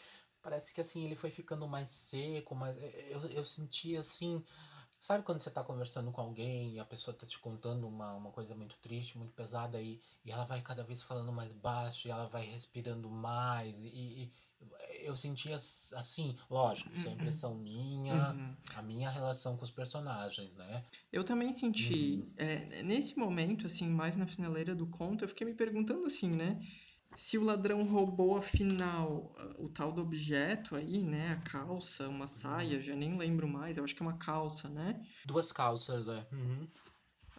parece 0.42 0.74
que 0.74 0.82
assim, 0.82 1.06
ele 1.06 1.16
foi 1.16 1.30
ficando 1.30 1.68
mais 1.68 1.90
seco, 1.90 2.54
mas 2.56 2.78
eu, 3.10 3.26
eu 3.30 3.46
senti 3.46 3.96
assim. 3.96 4.44
Sabe 5.00 5.24
quando 5.24 5.40
você 5.40 5.52
tá 5.52 5.64
conversando 5.64 6.12
com 6.12 6.20
alguém 6.22 6.74
e 6.74 6.80
a 6.80 6.86
pessoa 6.86 7.16
tá 7.16 7.26
te 7.26 7.40
contando 7.40 7.88
uma, 7.88 8.14
uma 8.16 8.32
coisa 8.32 8.56
muito 8.56 8.76
triste, 8.80 9.18
muito 9.18 9.32
pesada 9.34 9.80
e, 9.82 10.02
e 10.26 10.32
ela 10.32 10.44
vai 10.44 10.62
cada 10.62 10.84
vez 10.84 11.04
falando 11.04 11.32
mais 11.32 11.54
baixo 11.54 12.08
e 12.08 12.12
ela 12.12 12.28
vai 12.28 12.44
respirando 12.46 13.10
mais 13.10 13.76
e, 13.80 14.24
e 14.24 14.34
eu 15.08 15.16
sentia 15.16 15.56
assim, 15.56 16.36
lógico, 16.50 16.92
isso 16.94 17.06
é 17.06 17.10
uhum. 17.10 17.16
impressão 17.16 17.56
minha, 17.56 18.32
uhum. 18.32 18.56
a 18.76 18.82
minha 18.82 19.10
relação 19.10 19.56
com 19.56 19.64
os 19.64 19.72
personagens, 19.72 20.54
né? 20.56 20.84
Eu 21.12 21.24
também 21.24 21.52
senti, 21.52 22.24
uhum. 22.24 22.34
é, 22.38 22.84
nesse 22.84 23.18
momento, 23.18 23.66
assim, 23.66 23.88
mais 23.88 24.18
na 24.18 24.28
finaleira 24.28 24.76
do 24.76 24.86
conto, 24.86 25.24
eu 25.24 25.30
fiquei 25.30 25.48
me 25.48 25.54
perguntando 25.54 26.06
assim, 26.06 26.30
né? 26.30 26.62
Se 27.16 27.38
o 27.38 27.44
ladrão 27.44 27.84
roubou, 27.84 28.38
afinal, 28.38 29.34
o 29.58 29.70
tal 29.70 29.92
do 29.92 30.02
objeto 30.02 30.76
aí, 30.76 31.02
né? 31.02 31.30
A 31.32 31.38
calça, 31.38 32.08
uma 32.08 32.28
saia, 32.28 32.82
já 32.82 32.96
nem 32.96 33.18
lembro 33.18 33.48
mais, 33.48 33.78
eu 33.78 33.84
acho 33.84 33.96
que 33.96 34.04
é 34.04 34.06
uma 34.06 34.18
calça, 34.18 34.70
né? 34.70 35.02
Duas 35.26 35.52
calças, 35.52 36.08
é. 36.08 36.28
Uhum. 36.32 36.68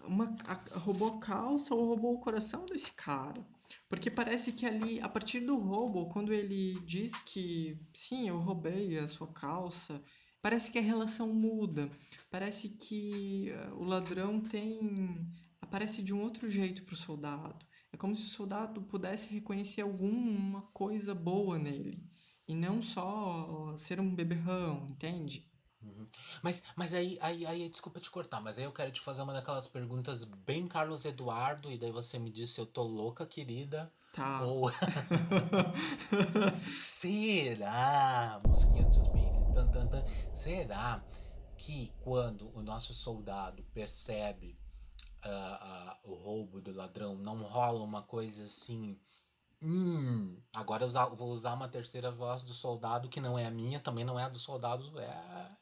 Uma, 0.05 0.37
a, 0.47 0.79
roubou 0.79 1.21
calça 1.21 1.75
ou 1.75 1.87
roubou 1.87 2.15
o 2.15 2.21
coração 2.21 2.65
desse 2.65 2.93
cara? 2.93 3.45
Porque 3.89 4.11
parece 4.11 4.53
que 4.53 4.67
ali, 4.67 5.01
a 5.01 5.09
partir 5.09 5.41
do 5.41 5.57
roubo, 5.59 6.09
quando 6.11 6.33
ele 6.33 6.81
diz 6.87 7.19
que 7.21 7.79
sim, 7.95 8.29
eu 8.29 8.39
roubei 8.39 8.99
a 8.99 9.07
sua 9.07 9.27
calça, 9.29 10.03
parece 10.43 10.71
que 10.71 10.79
a 10.79 10.83
relação 10.83 11.33
muda. 11.33 11.91
Parece 12.31 12.69
que 12.71 13.53
uh, 13.53 13.75
o 13.77 13.85
ladrão 13.85 14.41
tem. 14.41 15.27
aparece 15.61 16.03
de 16.03 16.15
um 16.15 16.23
outro 16.23 16.49
jeito 16.49 16.85
para 16.85 16.95
o 16.95 16.97
soldado. 16.97 17.67
É 17.93 17.97
como 17.97 18.15
se 18.15 18.23
o 18.23 18.29
soldado 18.29 18.83
pudesse 18.83 19.29
reconhecer 19.29 19.83
alguma 19.83 20.63
coisa 20.73 21.15
boa 21.15 21.59
nele. 21.59 22.03
E 22.47 22.55
não 22.55 22.81
só 22.81 23.75
ser 23.77 24.01
um 24.01 24.15
beberrão, 24.15 24.87
entende? 24.89 25.47
Mas, 26.43 26.63
mas 26.77 26.95
aí, 26.95 27.19
aí, 27.21 27.47
aí, 27.47 27.69
desculpa 27.69 28.01
te 28.01 28.11
cortar, 28.11 28.41
mas 28.41 28.59
aí 28.59 28.65
eu 28.65 28.73
quero 28.73 28.91
te 28.91 29.01
fazer 29.01 29.23
uma 29.23 29.33
daquelas 29.33 29.67
perguntas 29.67 30.25
bem 30.25 30.67
Carlos 30.67 31.05
Eduardo, 31.05 31.71
e 31.71 31.79
daí 31.79 31.93
você 31.93 32.19
me 32.19 32.31
diz 32.31 32.51
se 32.51 32.61
eu 32.61 32.67
tô 32.67 32.83
louca, 32.83 33.27
querida. 33.27 33.93
Tá. 34.13 34.43
Ou. 34.43 34.71
Será? 36.77 38.41
Musiquinha 38.47 38.85
de 38.85 38.97
suspense. 38.97 39.45
Tan, 39.53 39.69
tan, 39.69 39.87
tan. 39.87 40.05
Será 40.35 41.05
que 41.57 41.93
quando 42.01 42.51
o 42.57 42.63
nosso 42.63 42.95
soldado 42.95 43.63
percebe 43.75 44.59
uh, 45.25 46.09
uh, 46.09 46.13
o 46.13 46.15
roubo 46.15 46.61
do 46.61 46.73
ladrão, 46.73 47.17
não 47.17 47.43
rola 47.43 47.83
uma 47.83 48.03
coisa 48.03 48.45
assim. 48.45 48.99
Hum, 49.61 50.41
agora 50.55 50.85
eu 50.85 51.17
vou 51.17 51.31
usar 51.31 51.55
uma 51.55 51.69
terceira 51.69 52.13
voz 52.13 52.45
do 52.45 52.53
soldado 52.53 53.09
que 53.09 53.21
não 53.21 53.37
é 53.37 53.45
a 53.45 53.51
minha, 53.51 53.81
também 53.81 54.05
não 54.05 54.19
é 54.19 54.23
a 54.23 54.29
do 54.29 54.39
soldado, 54.39 54.99
é 55.01 55.58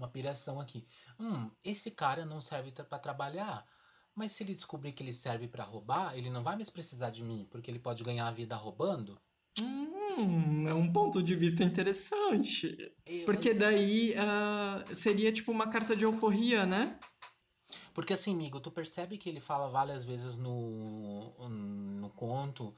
uma 0.00 0.08
piração 0.08 0.58
aqui. 0.58 0.86
Hum, 1.18 1.50
esse 1.62 1.90
cara 1.90 2.24
não 2.24 2.40
serve 2.40 2.72
para 2.72 2.98
trabalhar. 2.98 3.66
Mas 4.14 4.32
se 4.32 4.42
ele 4.42 4.54
descobrir 4.54 4.92
que 4.92 5.02
ele 5.02 5.12
serve 5.12 5.46
para 5.46 5.62
roubar, 5.62 6.16
ele 6.16 6.30
não 6.30 6.42
vai 6.42 6.56
mais 6.56 6.70
precisar 6.70 7.10
de 7.10 7.22
mim, 7.22 7.46
porque 7.50 7.70
ele 7.70 7.78
pode 7.78 8.02
ganhar 8.02 8.26
a 8.26 8.32
vida 8.32 8.56
roubando? 8.56 9.20
Hum, 9.60 10.68
é 10.68 10.74
um 10.74 10.92
ponto 10.92 11.22
de 11.22 11.34
vista 11.34 11.62
interessante. 11.62 12.92
Eu... 13.06 13.24
Porque 13.24 13.54
daí 13.54 14.14
uh, 14.14 14.94
seria 14.94 15.30
tipo 15.32 15.52
uma 15.52 15.68
carta 15.68 15.94
de 15.94 16.04
euforia, 16.04 16.66
né? 16.66 16.98
Porque 17.94 18.14
assim, 18.14 18.32
amigo, 18.32 18.60
tu 18.60 18.70
percebe 18.70 19.18
que 19.18 19.28
ele 19.28 19.40
fala 19.40 19.68
várias 19.68 20.04
vezes 20.04 20.36
no, 20.36 21.32
no 21.48 22.10
conto. 22.10 22.74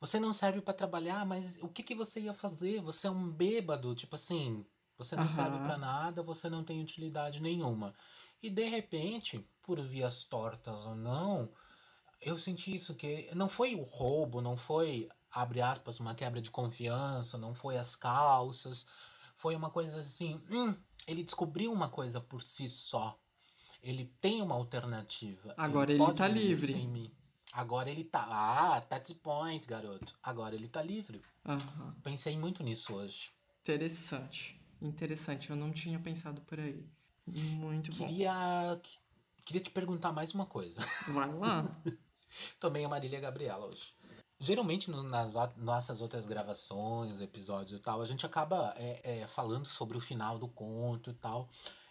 Você 0.00 0.20
não 0.20 0.32
serve 0.32 0.60
para 0.60 0.74
trabalhar, 0.74 1.24
mas 1.24 1.58
o 1.62 1.68
que, 1.68 1.82
que 1.82 1.94
você 1.94 2.20
ia 2.20 2.34
fazer? 2.34 2.80
Você 2.82 3.06
é 3.06 3.10
um 3.10 3.30
bêbado, 3.30 3.94
tipo 3.94 4.16
assim. 4.16 4.64
Você 4.98 5.14
não 5.14 5.24
uhum. 5.24 5.30
serve 5.30 5.58
para 5.58 5.76
nada, 5.76 6.22
você 6.22 6.48
não 6.48 6.64
tem 6.64 6.80
utilidade 6.80 7.42
nenhuma. 7.42 7.94
E 8.42 8.48
de 8.48 8.64
repente, 8.64 9.46
por 9.62 9.80
vias 9.80 10.24
tortas 10.24 10.74
ou 10.86 10.94
não, 10.94 11.52
eu 12.20 12.38
senti 12.38 12.74
isso 12.74 12.94
que 12.94 13.28
não 13.34 13.48
foi 13.48 13.74
o 13.74 13.82
roubo, 13.82 14.40
não 14.40 14.56
foi 14.56 15.08
abre 15.30 15.60
aspas 15.60 16.00
uma 16.00 16.14
quebra 16.14 16.40
de 16.40 16.50
confiança, 16.50 17.36
não 17.36 17.54
foi 17.54 17.76
as 17.76 17.94
calças, 17.94 18.86
foi 19.36 19.54
uma 19.54 19.70
coisa 19.70 19.96
assim, 19.96 20.40
hum, 20.50 20.74
ele 21.06 21.22
descobriu 21.22 21.72
uma 21.72 21.88
coisa 21.88 22.20
por 22.20 22.42
si 22.42 22.68
só. 22.68 23.18
Ele 23.82 24.06
tem 24.20 24.40
uma 24.42 24.54
alternativa. 24.54 25.54
Agora 25.56 25.92
ele, 25.92 26.02
ele 26.02 26.14
tá 26.14 26.26
livre. 26.26 27.12
Agora 27.52 27.90
ele 27.90 28.02
tá. 28.02 28.26
Ah, 28.28 28.80
that's 28.80 29.12
point, 29.12 29.66
garoto. 29.66 30.18
Agora 30.22 30.54
ele 30.54 30.68
tá 30.68 30.82
livre. 30.82 31.22
Uhum. 31.44 31.92
Pensei 32.02 32.36
muito 32.36 32.62
nisso 32.62 32.94
hoje. 32.94 33.30
Interessante. 33.60 34.60
Interessante, 34.80 35.50
eu 35.50 35.56
não 35.56 35.72
tinha 35.72 35.98
pensado 35.98 36.40
por 36.42 36.58
aí. 36.58 36.84
Muito 37.26 37.90
bom. 37.96 38.06
Queria, 38.06 38.80
queria 39.44 39.62
te 39.62 39.70
perguntar 39.70 40.12
mais 40.12 40.32
uma 40.34 40.46
coisa. 40.46 40.78
Vai 41.12 41.32
lá. 41.34 41.64
Tomei 42.60 42.84
a 42.84 42.88
Marília 42.88 43.20
Gabriela 43.20 43.66
hoje. 43.66 43.94
Geralmente 44.38 44.90
no, 44.90 45.02
nas 45.02 45.34
nossas 45.56 46.02
outras 46.02 46.26
gravações, 46.26 47.20
episódios 47.20 47.78
e 47.78 47.82
tal, 47.82 48.02
a 48.02 48.06
gente 48.06 48.26
acaba 48.26 48.74
é, 48.76 49.20
é, 49.20 49.26
falando 49.26 49.64
sobre 49.64 49.96
o 49.96 50.00
final 50.00 50.38
do 50.38 50.46
conto 50.46 51.10
e 51.10 51.14
tal. 51.14 51.48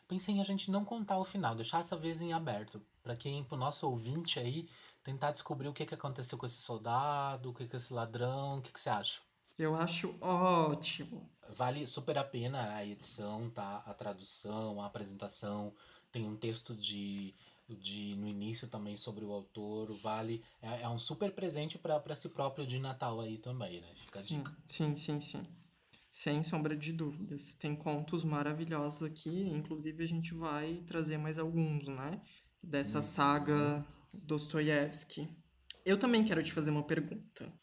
Pensei 0.07 0.35
em 0.35 0.41
a 0.41 0.43
gente 0.43 0.69
não 0.69 0.85
contar 0.85 1.17
o 1.17 1.25
final, 1.25 1.55
deixar 1.55 1.81
essa 1.81 1.97
vez 1.97 2.21
em 2.21 2.33
aberto. 2.33 2.79
para 3.01 3.15
quem, 3.15 3.43
pro 3.43 3.57
nosso 3.57 3.89
ouvinte 3.89 4.39
aí, 4.39 4.69
tentar 5.03 5.31
descobrir 5.31 5.67
o 5.67 5.73
que, 5.73 5.85
que 5.85 5.95
aconteceu 5.95 6.37
com 6.37 6.45
esse 6.45 6.61
soldado, 6.61 7.49
o 7.49 7.53
que, 7.53 7.67
que 7.67 7.75
esse 7.75 7.91
ladrão, 7.91 8.59
o 8.59 8.61
que, 8.61 8.71
que 8.71 8.79
você 8.79 8.89
acha? 8.89 9.21
Eu 9.57 9.75
acho 9.75 10.15
ótimo. 10.19 11.29
Vale 11.49 11.87
super 11.87 12.17
a 12.17 12.23
pena 12.23 12.75
a 12.75 12.85
edição, 12.85 13.49
tá? 13.49 13.83
A 13.85 13.93
tradução, 13.93 14.81
a 14.81 14.85
apresentação. 14.85 15.73
Tem 16.11 16.27
um 16.27 16.35
texto 16.35 16.75
de, 16.75 17.33
de 17.69 18.15
no 18.15 18.27
início 18.27 18.67
também 18.67 18.97
sobre 18.97 19.23
o 19.23 19.31
autor. 19.31 19.93
Vale. 19.93 20.43
É, 20.61 20.81
é 20.81 20.89
um 20.89 20.99
super 20.99 21.31
presente 21.31 21.77
para 21.77 22.15
si 22.15 22.27
próprio 22.29 22.67
de 22.67 22.79
Natal 22.79 23.21
aí 23.21 23.37
também, 23.37 23.79
né? 23.79 23.87
Fica 23.95 24.19
a 24.19 24.21
dica. 24.21 24.51
Sim, 24.67 24.95
sim, 24.97 25.21
sim. 25.21 25.47
Sem 26.11 26.43
sombra 26.43 26.75
de 26.75 26.91
dúvidas. 26.91 27.55
Tem 27.55 27.75
contos 27.75 28.23
maravilhosos 28.23 29.03
aqui. 29.03 29.47
Inclusive, 29.49 30.03
a 30.03 30.07
gente 30.07 30.33
vai 30.33 30.83
trazer 30.87 31.17
mais 31.17 31.37
alguns, 31.37 31.87
né? 31.87 32.21
Dessa 32.61 32.97
uhum. 32.97 33.03
saga 33.03 33.85
Dostoiévski. 34.13 35.29
Eu 35.85 35.97
também 35.97 36.25
quero 36.25 36.43
te 36.43 36.51
fazer 36.51 36.71
uma 36.71 36.83
pergunta. 36.83 37.53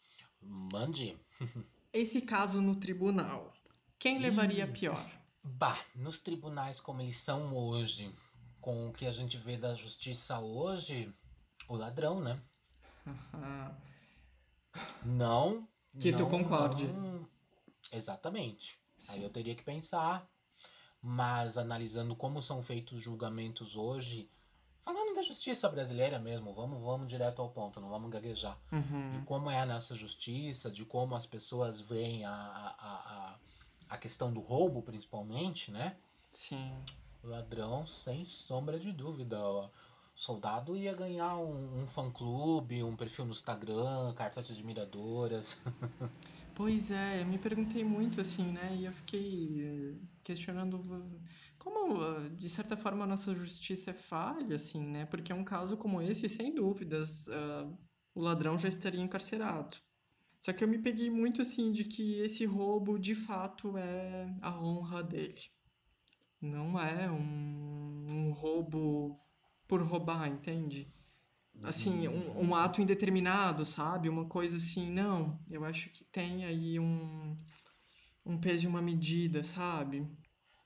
Mande. 0.40 1.16
esse 1.92 2.20
caso 2.22 2.60
no 2.60 2.74
tribunal, 2.76 3.52
quem 3.98 4.18
levaria 4.18 4.66
pior? 4.66 5.10
Bah, 5.44 5.78
nos 5.94 6.18
tribunais 6.18 6.80
como 6.80 7.00
eles 7.02 7.16
são 7.16 7.54
hoje, 7.54 8.14
com 8.60 8.88
o 8.88 8.92
que 8.92 9.06
a 9.06 9.12
gente 9.12 9.36
vê 9.36 9.56
da 9.56 9.74
justiça 9.74 10.38
hoje, 10.38 11.12
o 11.68 11.74
ladrão, 11.76 12.20
né? 12.20 12.40
não. 15.04 15.68
Que 16.00 16.10
não, 16.10 16.18
tu 16.18 16.26
concorde. 16.26 16.86
não- 16.86 17.28
Exatamente. 17.92 18.80
Aí 19.08 19.22
eu 19.22 19.30
teria 19.30 19.54
que 19.54 19.62
pensar. 19.62 20.26
Mas 21.04 21.58
analisando 21.58 22.14
como 22.14 22.40
são 22.40 22.62
feitos 22.62 22.98
os 22.98 23.02
julgamentos 23.02 23.74
hoje, 23.74 24.30
falando 24.84 25.14
da 25.14 25.22
justiça 25.22 25.68
brasileira 25.68 26.18
mesmo, 26.18 26.52
vamos, 26.52 26.80
vamos 26.82 27.08
direto 27.08 27.40
ao 27.42 27.48
ponto, 27.50 27.80
não 27.80 27.88
vamos 27.88 28.10
gaguejar. 28.10 28.58
Uhum. 28.70 29.10
De 29.10 29.18
como 29.20 29.50
é 29.50 29.60
a 29.60 29.66
nossa 29.66 29.94
justiça, 29.94 30.70
de 30.70 30.84
como 30.84 31.14
as 31.14 31.26
pessoas 31.26 31.80
veem 31.80 32.24
a, 32.24 32.30
a, 32.32 32.68
a, 32.78 33.36
a- 33.90 33.98
questão 33.98 34.32
do 34.32 34.40
roubo, 34.40 34.82
principalmente, 34.82 35.70
né? 35.70 35.96
Sim. 36.30 36.72
Ladrão, 37.22 37.86
sem 37.86 38.24
sombra 38.24 38.78
de 38.78 38.90
dúvida. 38.92 39.38
ó. 39.40 39.68
Soldado 40.14 40.76
ia 40.76 40.92
ganhar 40.94 41.36
um, 41.36 41.82
um 41.82 41.86
fã-clube, 41.86 42.82
um 42.82 42.96
perfil 42.96 43.24
no 43.24 43.30
Instagram, 43.30 44.12
cartas 44.14 44.46
de 44.46 44.52
admiradoras. 44.52 45.58
Pois 46.54 46.90
é, 46.90 47.22
eu 47.22 47.24
me 47.24 47.38
perguntei 47.38 47.82
muito 47.82 48.20
assim, 48.20 48.44
né? 48.44 48.76
E 48.78 48.84
eu 48.84 48.92
fiquei 48.92 49.94
eh, 49.96 50.06
questionando 50.22 50.78
como, 51.62 51.94
uh, 52.02 52.28
de 52.30 52.50
certa 52.50 52.76
forma, 52.76 53.04
a 53.04 53.06
nossa 53.06 53.32
justiça 53.32 53.92
é 53.92 53.94
falha, 53.94 54.56
assim, 54.56 54.84
né? 54.84 55.06
Porque 55.06 55.32
um 55.32 55.44
caso 55.44 55.76
como 55.76 56.02
esse, 56.02 56.28
sem 56.28 56.52
dúvidas, 56.52 57.28
uh, 57.28 57.78
o 58.12 58.20
ladrão 58.20 58.58
já 58.58 58.68
estaria 58.68 59.00
encarcerado. 59.00 59.76
Só 60.40 60.52
que 60.52 60.64
eu 60.64 60.68
me 60.68 60.78
peguei 60.78 61.08
muito 61.08 61.40
assim 61.40 61.70
de 61.70 61.84
que 61.84 62.18
esse 62.18 62.44
roubo 62.44 62.98
de 62.98 63.14
fato 63.14 63.78
é 63.78 64.34
a 64.42 64.60
honra 64.60 65.04
dele. 65.04 65.40
Não 66.40 66.80
é 66.80 67.08
um, 67.08 68.06
um 68.08 68.32
roubo 68.32 69.16
por 69.68 69.80
roubar, 69.82 70.26
entende? 70.28 70.92
Assim, 71.62 72.08
um, 72.08 72.48
um 72.48 72.54
ato 72.56 72.82
indeterminado, 72.82 73.64
sabe? 73.64 74.08
Uma 74.08 74.24
coisa 74.24 74.56
assim, 74.56 74.90
não. 74.90 75.38
Eu 75.48 75.64
acho 75.64 75.90
que 75.90 76.04
tem 76.06 76.44
aí 76.44 76.80
um, 76.80 77.36
um 78.26 78.36
peso 78.36 78.64
e 78.64 78.66
uma 78.66 78.82
medida, 78.82 79.44
sabe? 79.44 80.04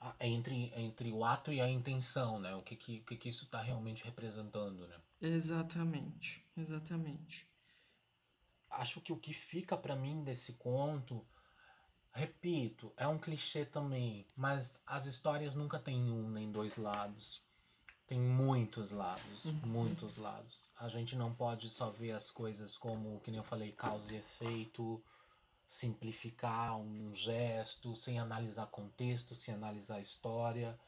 Ah, 0.01 0.15
entre, 0.21 0.73
entre 0.77 1.11
o 1.11 1.25
ato 1.25 1.53
e 1.53 1.61
a 1.61 1.69
intenção, 1.69 2.39
né? 2.39 2.55
O 2.55 2.63
que, 2.63 2.77
que, 2.77 3.01
que, 3.01 3.17
que 3.17 3.29
isso 3.29 3.45
está 3.45 3.61
realmente 3.63 4.05
representando, 4.05 4.87
né? 4.87 4.97
Exatamente, 5.21 6.45
exatamente. 6.57 7.49
Acho 8.69 9.01
que 9.01 9.13
o 9.13 9.17
que 9.17 9.33
fica 9.33 9.77
pra 9.77 9.97
mim 9.97 10.23
desse 10.23 10.53
conto, 10.55 11.27
repito, 12.13 12.93
é 12.97 13.09
um 13.09 13.19
clichê 13.19 13.65
também, 13.65 14.27
mas 14.37 14.81
as 14.87 15.07
histórias 15.07 15.55
nunca 15.55 15.79
têm 15.79 16.11
um 16.11 16.29
nem 16.29 16.51
dois 16.53 16.77
lados. 16.77 17.43
Tem 18.07 18.21
muitos 18.21 18.93
lados, 18.93 19.47
muitos 19.65 20.17
lados. 20.17 20.71
A 20.79 20.89
gente 20.89 21.17
não 21.17 21.35
pode 21.35 21.69
só 21.71 21.91
ver 21.91 22.13
as 22.13 22.31
coisas 22.31 22.77
como, 22.77 23.19
que 23.21 23.33
nem 23.33 23.39
eu 23.39 23.45
falei, 23.45 23.73
causa 23.73 24.13
e 24.13 24.17
efeito, 24.17 25.03
simplificar 25.67 26.79
um 26.79 27.15
gesto, 27.15 27.97
sem 27.97 28.19
analisar 28.19 28.67
contexto, 28.67 29.35
sem 29.35 29.55
analisar 29.55 30.01
história, 30.01 30.79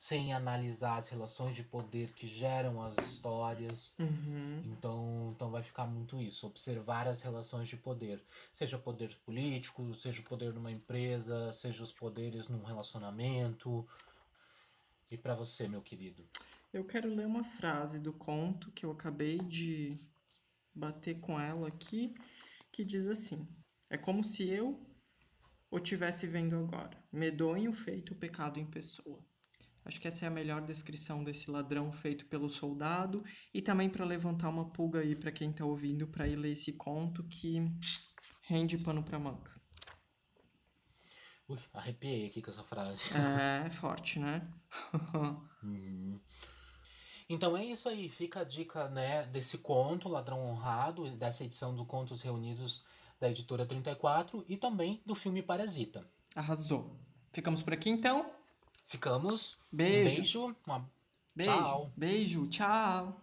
sem 0.00 0.32
analisar 0.32 0.96
as 0.96 1.08
relações 1.08 1.54
de 1.54 1.62
poder 1.62 2.12
que 2.12 2.26
geram 2.26 2.82
as 2.82 2.96
histórias. 2.96 3.94
Uhum. 3.98 4.62
Então, 4.64 5.32
então 5.34 5.50
vai 5.50 5.62
ficar 5.62 5.86
muito 5.86 6.20
isso, 6.20 6.46
observar 6.46 7.06
as 7.06 7.20
relações 7.20 7.68
de 7.68 7.76
poder, 7.76 8.22
seja 8.54 8.78
o 8.78 8.80
poder 8.80 9.14
político, 9.24 9.94
seja 9.94 10.22
o 10.22 10.24
poder 10.24 10.54
numa 10.54 10.70
empresa, 10.70 11.52
seja 11.52 11.82
os 11.82 11.92
poderes 11.92 12.48
num 12.48 12.62
relacionamento. 12.62 13.86
E 15.10 15.18
pra 15.18 15.34
você, 15.34 15.68
meu 15.68 15.82
querido? 15.82 16.26
Eu 16.72 16.84
quero 16.84 17.12
ler 17.12 17.26
uma 17.26 17.44
frase 17.44 17.98
do 17.98 18.12
conto 18.12 18.70
que 18.70 18.86
eu 18.86 18.92
acabei 18.92 19.38
de 19.38 19.98
bater 20.74 21.18
com 21.20 21.38
ela 21.38 21.68
aqui, 21.68 22.14
que 22.72 22.84
diz 22.84 23.06
assim: 23.06 23.46
É 23.90 23.98
como 23.98 24.22
se 24.22 24.48
eu 24.48 24.80
o 25.68 25.80
tivesse 25.80 26.26
vendo 26.26 26.56
agora, 26.56 26.96
medonho 27.12 27.72
feito 27.72 28.12
o 28.12 28.16
pecado 28.16 28.60
em 28.60 28.64
pessoa. 28.64 29.18
Acho 29.84 30.00
que 30.00 30.06
essa 30.06 30.24
é 30.24 30.28
a 30.28 30.30
melhor 30.30 30.60
descrição 30.62 31.24
desse 31.24 31.50
ladrão 31.50 31.90
feito 31.90 32.26
pelo 32.26 32.48
soldado 32.48 33.24
e 33.52 33.60
também 33.60 33.90
para 33.90 34.04
levantar 34.04 34.48
uma 34.48 34.70
pulga 34.70 35.00
aí 35.00 35.16
para 35.16 35.32
quem 35.32 35.52
tá 35.52 35.64
ouvindo 35.64 36.06
para 36.06 36.28
ir 36.28 36.36
ler 36.36 36.52
esse 36.52 36.72
conto 36.72 37.24
que 37.24 37.60
rende 38.42 38.78
pano 38.78 39.02
para 39.02 39.18
manga. 39.18 39.50
Ui, 41.48 41.58
arrepiei 41.72 42.26
aqui 42.26 42.40
com 42.40 42.50
essa 42.50 42.62
frase. 42.62 43.02
É 43.66 43.70
forte, 43.70 44.18
né? 44.18 44.48
Uhum. 45.62 46.18
Então 47.28 47.54
é 47.54 47.64
isso 47.64 47.86
aí, 47.86 48.08
fica 48.08 48.40
a 48.40 48.44
dica 48.44 48.88
né, 48.88 49.26
desse 49.26 49.58
conto, 49.58 50.08
Ladrão 50.08 50.40
Honrado, 50.40 51.14
dessa 51.16 51.44
edição 51.44 51.74
do 51.74 51.84
Contos 51.84 52.22
Reunidos 52.22 52.82
da 53.20 53.30
editora 53.30 53.66
34 53.66 54.44
e 54.48 54.56
também 54.56 55.00
do 55.04 55.14
filme 55.14 55.42
Parasita. 55.42 56.04
Arrasou. 56.34 56.96
Ficamos 57.32 57.62
por 57.62 57.72
aqui 57.72 57.90
então. 57.90 58.30
Ficamos. 58.86 59.58
Beijo. 59.70 60.10
Um 60.10 60.16
beijo. 60.16 60.56
Uma... 60.66 60.90
Beijo. 61.36 61.52
Tchau. 61.52 61.92
Beijo. 61.96 62.46
Tchau. 62.48 63.20